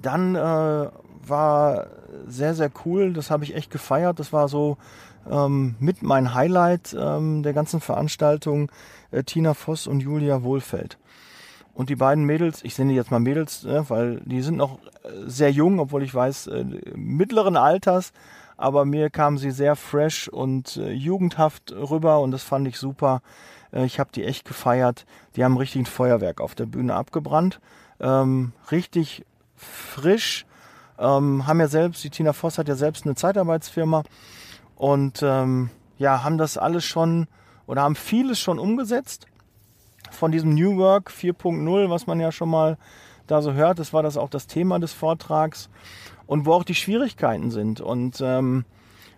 dann 0.00 0.34
äh, 0.34 0.88
war 1.26 1.86
sehr, 2.26 2.54
sehr 2.54 2.70
cool, 2.84 3.12
das 3.12 3.30
habe 3.30 3.44
ich 3.44 3.54
echt 3.54 3.70
gefeiert, 3.70 4.18
das 4.18 4.32
war 4.32 4.48
so 4.48 4.76
ähm, 5.28 5.76
mit 5.78 6.02
mein 6.02 6.34
Highlight 6.34 6.94
ähm, 6.98 7.42
der 7.42 7.54
ganzen 7.54 7.80
Veranstaltung 7.80 8.70
äh, 9.10 9.22
Tina 9.24 9.54
Voss 9.54 9.86
und 9.86 10.00
Julia 10.00 10.42
Wohlfeld. 10.42 10.98
Und 11.74 11.90
die 11.90 11.96
beiden 11.96 12.24
Mädels, 12.24 12.62
ich 12.62 12.78
nenne 12.78 12.92
jetzt 12.92 13.10
mal 13.10 13.20
Mädels, 13.20 13.64
äh, 13.64 13.88
weil 13.90 14.20
die 14.24 14.42
sind 14.42 14.56
noch 14.56 14.78
äh, 15.02 15.08
sehr 15.26 15.50
jung, 15.50 15.80
obwohl 15.80 16.04
ich 16.04 16.14
weiß, 16.14 16.46
äh, 16.46 16.64
mittleren 16.94 17.56
Alters, 17.56 18.12
aber 18.56 18.84
mir 18.84 19.10
kamen 19.10 19.38
sie 19.38 19.50
sehr 19.50 19.74
fresh 19.74 20.28
und 20.28 20.76
äh, 20.76 20.92
jugendhaft 20.92 21.72
rüber 21.72 22.20
und 22.20 22.30
das 22.30 22.44
fand 22.44 22.68
ich 22.68 22.78
super. 22.78 23.22
Äh, 23.72 23.84
ich 23.84 23.98
habe 23.98 24.10
die 24.14 24.24
echt 24.24 24.44
gefeiert. 24.46 25.04
Die 25.34 25.44
haben 25.44 25.56
richtig 25.56 25.82
ein 25.82 25.86
Feuerwerk 25.86 26.40
auf 26.40 26.54
der 26.54 26.66
Bühne 26.66 26.94
abgebrannt. 26.94 27.60
Ähm, 28.00 28.52
richtig 28.70 29.24
frisch. 29.56 30.46
Ähm, 30.96 31.48
haben 31.48 31.58
ja 31.58 31.66
selbst, 31.66 32.04
die 32.04 32.10
Tina 32.10 32.32
Voss 32.32 32.56
hat 32.56 32.68
ja 32.68 32.76
selbst 32.76 33.04
eine 33.04 33.16
Zeitarbeitsfirma 33.16 34.04
und 34.76 35.22
ähm, 35.24 35.70
ja, 35.98 36.22
haben 36.22 36.38
das 36.38 36.56
alles 36.56 36.84
schon 36.84 37.26
oder 37.66 37.82
haben 37.82 37.96
vieles 37.96 38.38
schon 38.38 38.60
umgesetzt 38.60 39.26
von 40.10 40.32
diesem 40.32 40.54
New 40.54 40.76
Work 40.76 41.10
4.0, 41.10 41.90
was 41.90 42.06
man 42.06 42.20
ja 42.20 42.32
schon 42.32 42.50
mal 42.50 42.78
da 43.26 43.42
so 43.42 43.52
hört. 43.52 43.78
Das 43.78 43.92
war 43.92 44.02
das 44.02 44.16
auch 44.16 44.30
das 44.30 44.46
Thema 44.46 44.78
des 44.78 44.92
Vortrags 44.92 45.68
und 46.26 46.46
wo 46.46 46.52
auch 46.52 46.64
die 46.64 46.74
Schwierigkeiten 46.74 47.50
sind 47.50 47.80
und 47.80 48.20
ähm, 48.20 48.64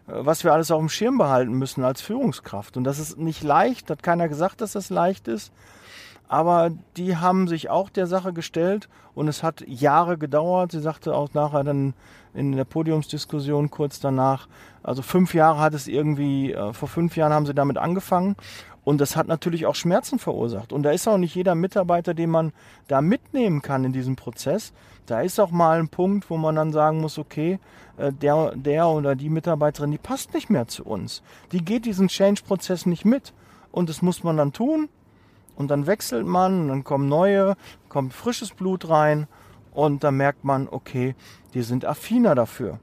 was 0.06 0.44
wir 0.44 0.52
alles 0.52 0.70
auf 0.70 0.78
dem 0.78 0.88
Schirm 0.88 1.18
behalten 1.18 1.52
müssen 1.52 1.82
als 1.84 2.00
Führungskraft. 2.00 2.76
Und 2.76 2.84
das 2.84 2.98
ist 2.98 3.18
nicht 3.18 3.42
leicht, 3.42 3.90
hat 3.90 4.02
keiner 4.02 4.28
gesagt, 4.28 4.60
dass 4.60 4.72
das 4.72 4.90
leicht 4.90 5.28
ist. 5.28 5.52
Aber 6.28 6.70
die 6.96 7.16
haben 7.16 7.46
sich 7.46 7.70
auch 7.70 7.88
der 7.88 8.08
Sache 8.08 8.32
gestellt 8.32 8.88
und 9.14 9.28
es 9.28 9.44
hat 9.44 9.64
Jahre 9.66 10.18
gedauert. 10.18 10.72
Sie 10.72 10.80
sagte 10.80 11.14
auch 11.14 11.34
nachher 11.34 11.62
dann 11.62 11.94
in 12.34 12.52
der 12.52 12.64
Podiumsdiskussion 12.64 13.70
kurz 13.70 14.00
danach, 14.00 14.48
also 14.82 15.02
fünf 15.02 15.34
Jahre 15.34 15.60
hat 15.60 15.74
es 15.74 15.86
irgendwie, 15.86 16.52
äh, 16.52 16.72
vor 16.72 16.88
fünf 16.88 17.16
Jahren 17.16 17.32
haben 17.32 17.46
sie 17.46 17.54
damit 17.54 17.78
angefangen 17.78 18.36
und 18.86 19.00
das 19.00 19.16
hat 19.16 19.26
natürlich 19.26 19.66
auch 19.66 19.74
Schmerzen 19.74 20.20
verursacht. 20.20 20.72
Und 20.72 20.84
da 20.84 20.92
ist 20.92 21.08
auch 21.08 21.18
nicht 21.18 21.34
jeder 21.34 21.56
Mitarbeiter, 21.56 22.14
den 22.14 22.30
man 22.30 22.52
da 22.86 23.00
mitnehmen 23.00 23.60
kann 23.60 23.82
in 23.82 23.92
diesem 23.92 24.14
Prozess. 24.14 24.72
Da 25.06 25.22
ist 25.22 25.40
auch 25.40 25.50
mal 25.50 25.80
ein 25.80 25.88
Punkt, 25.88 26.30
wo 26.30 26.36
man 26.36 26.54
dann 26.54 26.70
sagen 26.70 27.00
muss, 27.00 27.18
okay, 27.18 27.58
äh, 27.96 28.12
der, 28.12 28.52
der 28.54 28.86
oder 28.86 29.16
die 29.16 29.28
Mitarbeiterin, 29.28 29.90
die 29.90 29.98
passt 29.98 30.34
nicht 30.34 30.50
mehr 30.50 30.68
zu 30.68 30.84
uns. 30.84 31.24
Die 31.50 31.64
geht 31.64 31.84
diesen 31.84 32.06
Change-Prozess 32.06 32.86
nicht 32.86 33.04
mit. 33.04 33.32
Und 33.72 33.88
das 33.88 34.02
muss 34.02 34.22
man 34.22 34.36
dann 34.36 34.52
tun 34.52 34.88
und 35.56 35.68
dann 35.68 35.88
wechselt 35.88 36.24
man 36.24 36.60
und 36.60 36.68
dann 36.68 36.84
kommen 36.84 37.08
neue, 37.08 37.56
kommt 37.88 38.14
frisches 38.14 38.52
Blut 38.52 38.88
rein 38.88 39.26
und 39.72 40.04
dann 40.04 40.16
merkt 40.16 40.44
man, 40.44 40.68
okay, 40.70 41.16
die 41.54 41.62
sind 41.62 41.84
affiner 41.84 42.36
dafür. 42.36 42.78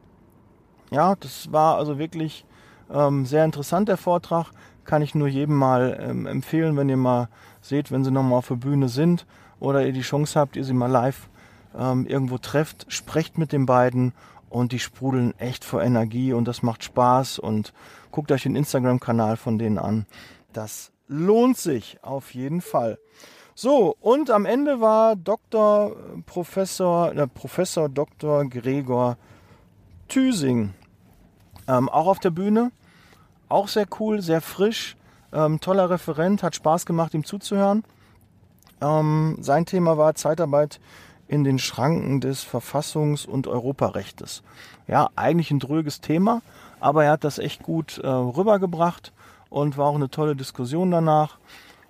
Ja, 0.91 1.15
das 1.15 1.49
war 1.53 1.77
also 1.77 1.97
wirklich 1.97 2.45
ähm, 2.91 3.25
sehr 3.25 3.45
interessant, 3.45 3.87
der 3.87 3.97
Vortrag. 3.97 4.51
Kann 4.85 5.01
ich 5.01 5.15
nur 5.15 5.27
jedem 5.27 5.55
mal 5.55 5.97
ähm, 6.01 6.25
empfehlen, 6.25 6.75
wenn 6.77 6.89
ihr 6.89 6.97
mal 6.97 7.29
seht, 7.61 7.91
wenn 7.91 8.03
sie 8.03 8.11
nochmal 8.11 8.39
auf 8.39 8.47
der 8.47 8.55
Bühne 8.55 8.89
sind 8.89 9.25
oder 9.59 9.85
ihr 9.85 9.93
die 9.93 10.01
Chance 10.01 10.39
habt, 10.39 10.55
ihr 10.55 10.63
sie 10.63 10.73
mal 10.73 10.91
live 10.91 11.29
ähm, 11.77 12.05
irgendwo 12.05 12.37
trefft, 12.37 12.85
sprecht 12.89 13.37
mit 13.37 13.51
den 13.51 13.65
beiden 13.65 14.13
und 14.49 14.71
die 14.71 14.79
sprudeln 14.79 15.33
echt 15.39 15.63
vor 15.65 15.81
Energie 15.81 16.33
und 16.33 16.47
das 16.47 16.61
macht 16.61 16.83
Spaß 16.83 17.39
und 17.39 17.73
guckt 18.11 18.31
euch 18.31 18.43
den 18.43 18.55
Instagram-Kanal 18.55 19.37
von 19.37 19.57
denen 19.57 19.77
an. 19.77 20.05
Das 20.51 20.91
lohnt 21.07 21.57
sich 21.57 21.97
auf 22.03 22.33
jeden 22.33 22.61
Fall. 22.61 22.99
So, 23.55 23.95
und 23.99 24.31
am 24.31 24.45
Ende 24.45 24.81
war 24.81 25.15
Dr. 25.15 25.95
Professor, 26.25 27.13
äh, 27.15 27.27
Professor 27.27 27.87
Dr. 27.87 28.45
Gregor 28.45 29.17
Thüsing 30.07 30.73
ähm, 31.67 31.89
auch 31.89 32.07
auf 32.07 32.19
der 32.19 32.31
Bühne. 32.31 32.71
Auch 33.53 33.67
sehr 33.67 33.85
cool, 33.99 34.19
sehr 34.19 34.41
frisch, 34.41 34.97
ähm, 35.31 35.59
toller 35.59 35.87
Referent, 35.87 36.41
hat 36.41 36.55
Spaß 36.55 36.87
gemacht, 36.87 37.13
ihm 37.13 37.23
zuzuhören. 37.23 37.83
Ähm, 38.81 39.37
sein 39.41 39.67
Thema 39.67 39.95
war 39.95 40.15
Zeitarbeit 40.15 40.79
in 41.27 41.43
den 41.43 41.59
Schranken 41.59 42.19
des 42.19 42.43
Verfassungs- 42.43 43.27
und 43.27 43.45
Europarechtes. 43.45 44.41
Ja, 44.87 45.11
eigentlich 45.15 45.51
ein 45.51 45.59
dröges 45.59 46.01
Thema, 46.01 46.41
aber 46.79 47.03
er 47.03 47.11
hat 47.11 47.23
das 47.23 47.37
echt 47.37 47.61
gut 47.61 47.99
äh, 47.99 48.07
rübergebracht 48.07 49.13
und 49.51 49.77
war 49.77 49.85
auch 49.85 49.95
eine 49.97 50.09
tolle 50.09 50.35
Diskussion 50.35 50.89
danach. 50.89 51.37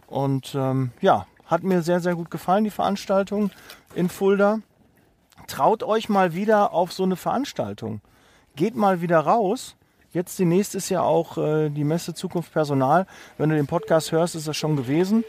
Und 0.07 0.55
ähm, 0.55 0.91
ja, 0.99 1.27
hat 1.45 1.63
mir 1.63 1.81
sehr, 1.81 2.01
sehr 2.01 2.15
gut 2.15 2.29
gefallen, 2.29 2.65
die 2.65 2.71
Veranstaltung 2.71 3.51
in 3.95 4.09
Fulda. 4.09 4.59
Traut 5.47 5.81
euch 5.81 6.09
mal 6.09 6.33
wieder 6.33 6.73
auf 6.73 6.91
so 6.91 7.03
eine 7.03 7.15
Veranstaltung. 7.15 8.01
geht 8.57 8.75
mal 8.75 8.99
wieder 8.99 9.21
raus. 9.21 9.77
Jetzt 10.13 10.37
die 10.37 10.45
nächste 10.45 10.77
ist 10.77 10.89
ja 10.89 11.01
auch 11.01 11.39
äh, 11.39 11.69
die 11.69 11.83
Messe 11.83 12.13
Zukunft 12.13 12.53
Personal. 12.53 13.07
Wenn 13.39 13.49
du 13.49 13.55
den 13.55 13.65
Podcast 13.65 14.11
hörst, 14.11 14.35
ist 14.35 14.47
das 14.47 14.55
schon 14.55 14.75
gewesen. 14.75 15.23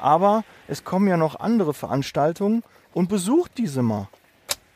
Aber 0.00 0.44
es 0.68 0.84
kommen 0.84 1.08
ja 1.08 1.16
noch 1.16 1.40
andere 1.40 1.74
Veranstaltungen 1.74 2.62
und 2.94 3.08
besucht 3.08 3.58
diese 3.58 3.82
mal. 3.82 4.08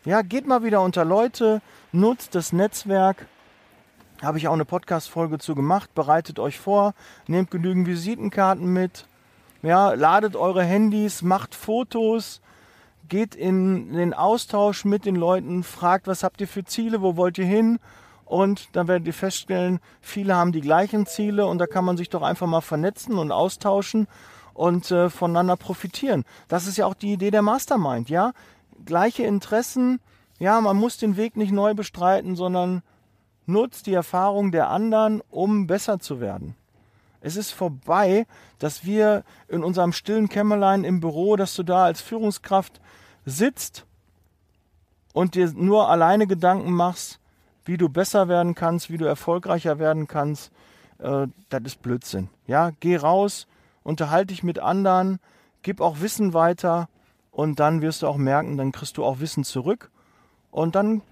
Ja, 0.05 0.23
geht 0.23 0.49
mal 0.49 0.65
wieder 0.65 0.83
unter 0.83 1.05
Leute, 1.05 1.63
nutzt 1.93 2.35
das 2.35 2.53
Netzwerk. 2.53 3.29
Habe 4.23 4.39
ich 4.39 4.49
auch 4.49 4.53
eine 4.53 4.65
Podcast-Folge 4.65 5.39
zu 5.39 5.55
gemacht. 5.55 5.95
Bereitet 5.95 6.41
euch 6.41 6.59
vor, 6.59 6.93
nehmt 7.29 7.53
genügend 7.53 7.87
Visitenkarten 7.87 8.73
mit. 8.73 9.07
Ja, 9.63 9.95
ladet 9.95 10.35
eure 10.35 10.65
Handys, 10.65 11.23
macht 11.23 11.55
Fotos, 11.55 12.41
geht 13.09 13.37
in 13.37 13.93
den 13.93 14.15
Austausch 14.15 14.85
mit 14.85 15.07
den 15.07 15.17
Leuten, 15.17 15.63
fragt, 15.63 16.09
was 16.09 16.25
habt 16.25 16.41
ihr 16.41 16.49
für 16.49 16.65
Ziele, 16.65 17.03
wo 17.03 17.17
wollt 17.17 17.39
ihr 17.39 17.47
hin? 17.47 17.79
Und 18.25 18.75
dann 18.75 18.89
werdet 18.89 19.07
ihr 19.07 19.15
feststellen, 19.15 19.81
viele 20.01 20.35
haben 20.35 20.53
die 20.53 20.61
gleichen 20.61 21.07
Ziele 21.07 21.47
und 21.47 21.59
da 21.59 21.67
kann 21.67 21.85
man 21.85 21.97
sich 21.97 22.09
doch 22.09 22.23
einfach 22.23 22.47
mal 22.47 22.63
vernetzen 22.63 23.19
und 23.19 23.33
austauschen 23.33 24.09
und 24.55 24.91
äh, 24.91 25.11
voneinander 25.11 25.57
profitieren. 25.57 26.25
Das 26.49 26.67
ist 26.67 26.79
ja 26.79 26.87
auch 26.87 26.95
die 26.95 27.13
Idee 27.13 27.31
der 27.31 27.43
Mastermind, 27.43 28.09
ja? 28.09 28.33
Gleiche 28.85 29.25
Interessen, 29.25 30.01
ja, 30.39 30.61
man 30.61 30.77
muss 30.77 30.97
den 30.97 31.17
Weg 31.17 31.37
nicht 31.37 31.53
neu 31.53 31.75
bestreiten, 31.75 32.35
sondern 32.35 32.83
nutzt 33.47 33.87
die 33.87 33.95
Erfahrung 33.95 34.53
der 34.53 34.71
anderen, 34.71 35.23
um 35.31 35.67
besser 35.67 35.99
zu 35.99 36.21
werden. 36.21 36.57
Es 37.21 37.37
ist 37.37 37.53
vorbei, 37.53 38.27
dass 38.59 38.85
wir 38.85 39.25
in 39.49 39.65
unserem 39.65 39.93
stillen 39.93 40.29
Kämmerlein 40.29 40.85
im 40.85 41.01
Büro, 41.01 41.37
dass 41.37 41.55
du 41.55 41.63
da 41.63 41.85
als 41.85 42.01
Führungskraft 42.01 42.81
sitzt 43.25 43.87
und 45.15 45.35
dir 45.35 45.51
nur 45.55 45.89
alleine 45.89 46.27
Gedanken 46.27 46.73
machst, 46.73 47.21
wie 47.65 47.77
du 47.77 47.89
besser 47.89 48.29
werden 48.29 48.55
kannst, 48.55 48.91
wie 48.91 48.99
du 48.99 49.05
erfolgreicher 49.05 49.79
werden 49.79 50.07
kannst. 50.07 50.53
Äh, 50.99 51.29
das 51.49 51.63
ist 51.65 51.83
Blödsinn. 51.83 52.29
Ja, 52.47 52.71
geh 52.81 52.97
raus, 52.97 53.47
unterhalte 53.83 54.29
dich 54.29 54.43
mit 54.43 54.59
anderen, 54.59 55.21
gib 55.63 55.81
auch 55.81 56.01
Wissen 56.01 56.35
weiter 56.35 56.89
und 57.31 57.61
dann 57.61 57.83
wirst 57.83 58.03
du 58.03 58.07
auch 58.07 58.17
merken, 58.17 58.57
dann 58.57 58.73
kriegst 58.73 58.97
du 58.97 59.05
auch 59.05 59.21
Wissen 59.21 59.45
zurück 59.45 59.91
und 60.51 60.75
dann, 60.75 61.03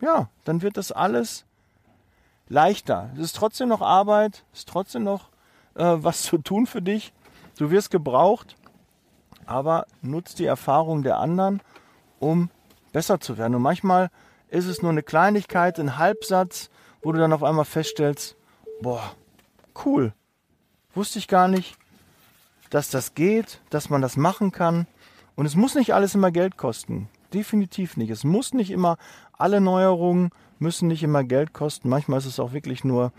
ja, 0.00 0.28
dann 0.44 0.62
wird 0.62 0.76
das 0.76 0.92
alles 0.92 1.44
leichter. 2.48 3.10
Es 3.14 3.20
ist 3.20 3.36
trotzdem 3.36 3.68
noch 3.68 3.80
Arbeit, 3.80 4.44
es 4.52 4.60
ist 4.60 4.68
trotzdem 4.68 5.04
noch 5.04 5.30
äh, 5.74 5.96
was 5.96 6.22
zu 6.22 6.38
tun 6.38 6.66
für 6.66 6.82
dich. 6.82 7.12
Du 7.58 7.70
wirst 7.70 7.90
gebraucht, 7.90 8.56
aber 9.46 9.86
nutzt 10.00 10.38
die 10.38 10.46
Erfahrung 10.46 11.02
der 11.02 11.18
anderen, 11.18 11.60
um 12.20 12.50
besser 12.92 13.20
zu 13.20 13.38
werden. 13.38 13.54
Und 13.54 13.62
manchmal 13.62 14.10
ist 14.52 14.66
es 14.66 14.82
nur 14.82 14.90
eine 14.90 15.02
Kleinigkeit, 15.02 15.80
ein 15.80 15.98
Halbsatz, 15.98 16.68
wo 17.00 17.10
du 17.10 17.18
dann 17.18 17.32
auf 17.32 17.42
einmal 17.42 17.64
feststellst, 17.64 18.36
boah, 18.82 19.14
cool, 19.84 20.12
wusste 20.94 21.18
ich 21.18 21.26
gar 21.26 21.48
nicht, 21.48 21.76
dass 22.68 22.90
das 22.90 23.14
geht, 23.14 23.60
dass 23.70 23.88
man 23.88 24.02
das 24.02 24.16
machen 24.16 24.52
kann. 24.52 24.86
Und 25.36 25.46
es 25.46 25.56
muss 25.56 25.74
nicht 25.74 25.94
alles 25.94 26.14
immer 26.14 26.30
Geld 26.30 26.58
kosten. 26.58 27.08
Definitiv 27.32 27.96
nicht. 27.96 28.10
Es 28.10 28.24
muss 28.24 28.52
nicht 28.52 28.70
immer, 28.70 28.98
alle 29.32 29.62
Neuerungen 29.62 30.30
müssen 30.58 30.88
nicht 30.88 31.02
immer 31.02 31.24
Geld 31.24 31.54
kosten. 31.54 31.88
Manchmal 31.88 32.18
ist 32.18 32.26
es 32.26 32.38
auch 32.38 32.52
wirklich 32.52 32.84
nur 32.84 33.12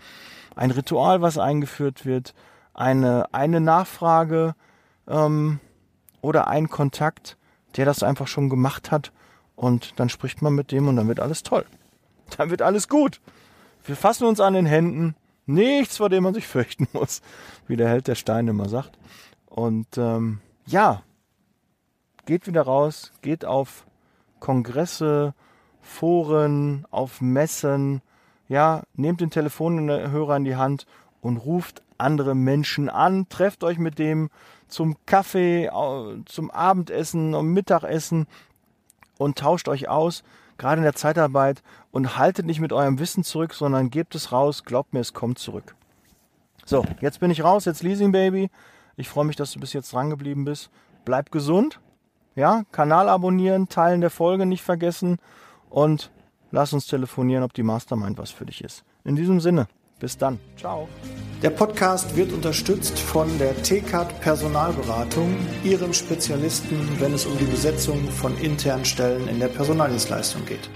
ein 0.54 0.70
Ritual, 0.70 1.20
was 1.20 1.36
eingeführt 1.36 2.06
wird, 2.06 2.32
eine, 2.74 3.26
eine 3.32 3.60
Nachfrage 3.60 4.54
ähm, 5.08 5.58
oder 6.20 6.46
ein 6.46 6.68
Kontakt, 6.68 7.36
der 7.76 7.86
das 7.86 8.04
einfach 8.04 8.28
schon 8.28 8.48
gemacht 8.48 8.92
hat. 8.92 9.10
Und 9.56 9.98
dann 10.00 10.08
spricht 10.08 10.42
man 10.42 10.54
mit 10.54 10.72
dem 10.72 10.88
und 10.88 10.96
dann 10.96 11.08
wird 11.08 11.20
alles 11.20 11.42
toll. 11.42 11.64
Dann 12.36 12.50
wird 12.50 12.62
alles 12.62 12.88
gut. 12.88 13.20
Wir 13.84 13.96
fassen 13.96 14.26
uns 14.26 14.40
an 14.40 14.54
den 14.54 14.66
Händen. 14.66 15.14
Nichts, 15.46 15.98
vor 15.98 16.08
dem 16.08 16.24
man 16.24 16.34
sich 16.34 16.46
fürchten 16.48 16.88
muss, 16.92 17.22
wie 17.66 17.76
der 17.76 17.88
Held 17.88 18.08
der 18.08 18.14
Steine 18.14 18.50
immer 18.50 18.68
sagt. 18.68 18.98
Und 19.46 19.98
ähm, 19.98 20.40
ja, 20.66 21.02
geht 22.26 22.46
wieder 22.46 22.62
raus, 22.62 23.12
geht 23.22 23.44
auf 23.44 23.86
Kongresse, 24.40 25.34
Foren, 25.80 26.86
auf 26.90 27.20
Messen, 27.20 28.00
ja, 28.48 28.82
nehmt 28.94 29.20
den 29.20 29.30
Telefonhörer 29.30 30.36
in 30.36 30.44
die 30.44 30.56
Hand 30.56 30.86
und 31.20 31.36
ruft 31.36 31.82
andere 31.98 32.34
Menschen 32.34 32.88
an, 32.88 33.28
trefft 33.28 33.64
euch 33.64 33.78
mit 33.78 33.98
dem 33.98 34.30
zum 34.68 34.96
Kaffee, 35.06 35.70
zum 36.26 36.50
Abendessen, 36.50 37.34
um 37.34 37.52
Mittagessen 37.52 38.26
und 39.18 39.38
tauscht 39.38 39.68
euch 39.68 39.88
aus, 39.88 40.22
gerade 40.58 40.78
in 40.78 40.84
der 40.84 40.94
Zeitarbeit 40.94 41.62
und 41.90 42.16
haltet 42.16 42.46
nicht 42.46 42.60
mit 42.60 42.72
eurem 42.72 42.98
Wissen 42.98 43.24
zurück, 43.24 43.54
sondern 43.54 43.90
gebt 43.90 44.14
es 44.14 44.32
raus, 44.32 44.64
glaubt 44.64 44.92
mir, 44.92 45.00
es 45.00 45.12
kommt 45.12 45.38
zurück. 45.38 45.74
So, 46.64 46.84
jetzt 47.00 47.20
bin 47.20 47.30
ich 47.30 47.44
raus, 47.44 47.64
jetzt 47.64 47.82
Leasing 47.82 48.12
Baby. 48.12 48.50
Ich 48.96 49.08
freue 49.08 49.24
mich, 49.24 49.36
dass 49.36 49.52
du 49.52 49.60
bis 49.60 49.72
jetzt 49.72 49.92
dran 49.92 50.10
geblieben 50.10 50.44
bist. 50.44 50.70
Bleib 51.04 51.30
gesund. 51.30 51.80
Ja, 52.36 52.64
Kanal 52.72 53.08
abonnieren, 53.08 53.68
Teilen 53.68 54.00
der 54.00 54.10
Folge 54.10 54.44
nicht 54.44 54.62
vergessen 54.62 55.18
und 55.70 56.10
lass 56.50 56.72
uns 56.72 56.86
telefonieren, 56.86 57.44
ob 57.44 57.52
die 57.52 57.62
Mastermind 57.62 58.18
was 58.18 58.30
für 58.30 58.46
dich 58.46 58.64
ist. 58.64 58.84
In 59.04 59.14
diesem 59.14 59.40
Sinne, 59.40 59.68
bis 60.04 60.18
dann. 60.18 60.38
Ciao. 60.58 60.86
Der 61.42 61.48
Podcast 61.48 62.14
wird 62.14 62.30
unterstützt 62.30 62.98
von 62.98 63.26
der 63.38 63.54
TCAT 63.62 64.20
Personalberatung, 64.20 65.34
ihrem 65.64 65.94
Spezialisten, 65.94 66.76
wenn 67.00 67.14
es 67.14 67.24
um 67.24 67.36
die 67.38 67.46
Besetzung 67.46 68.10
von 68.10 68.36
internen 68.38 68.84
Stellen 68.84 69.28
in 69.28 69.40
der 69.40 69.48
Personaldienstleistung 69.48 70.44
geht. 70.44 70.68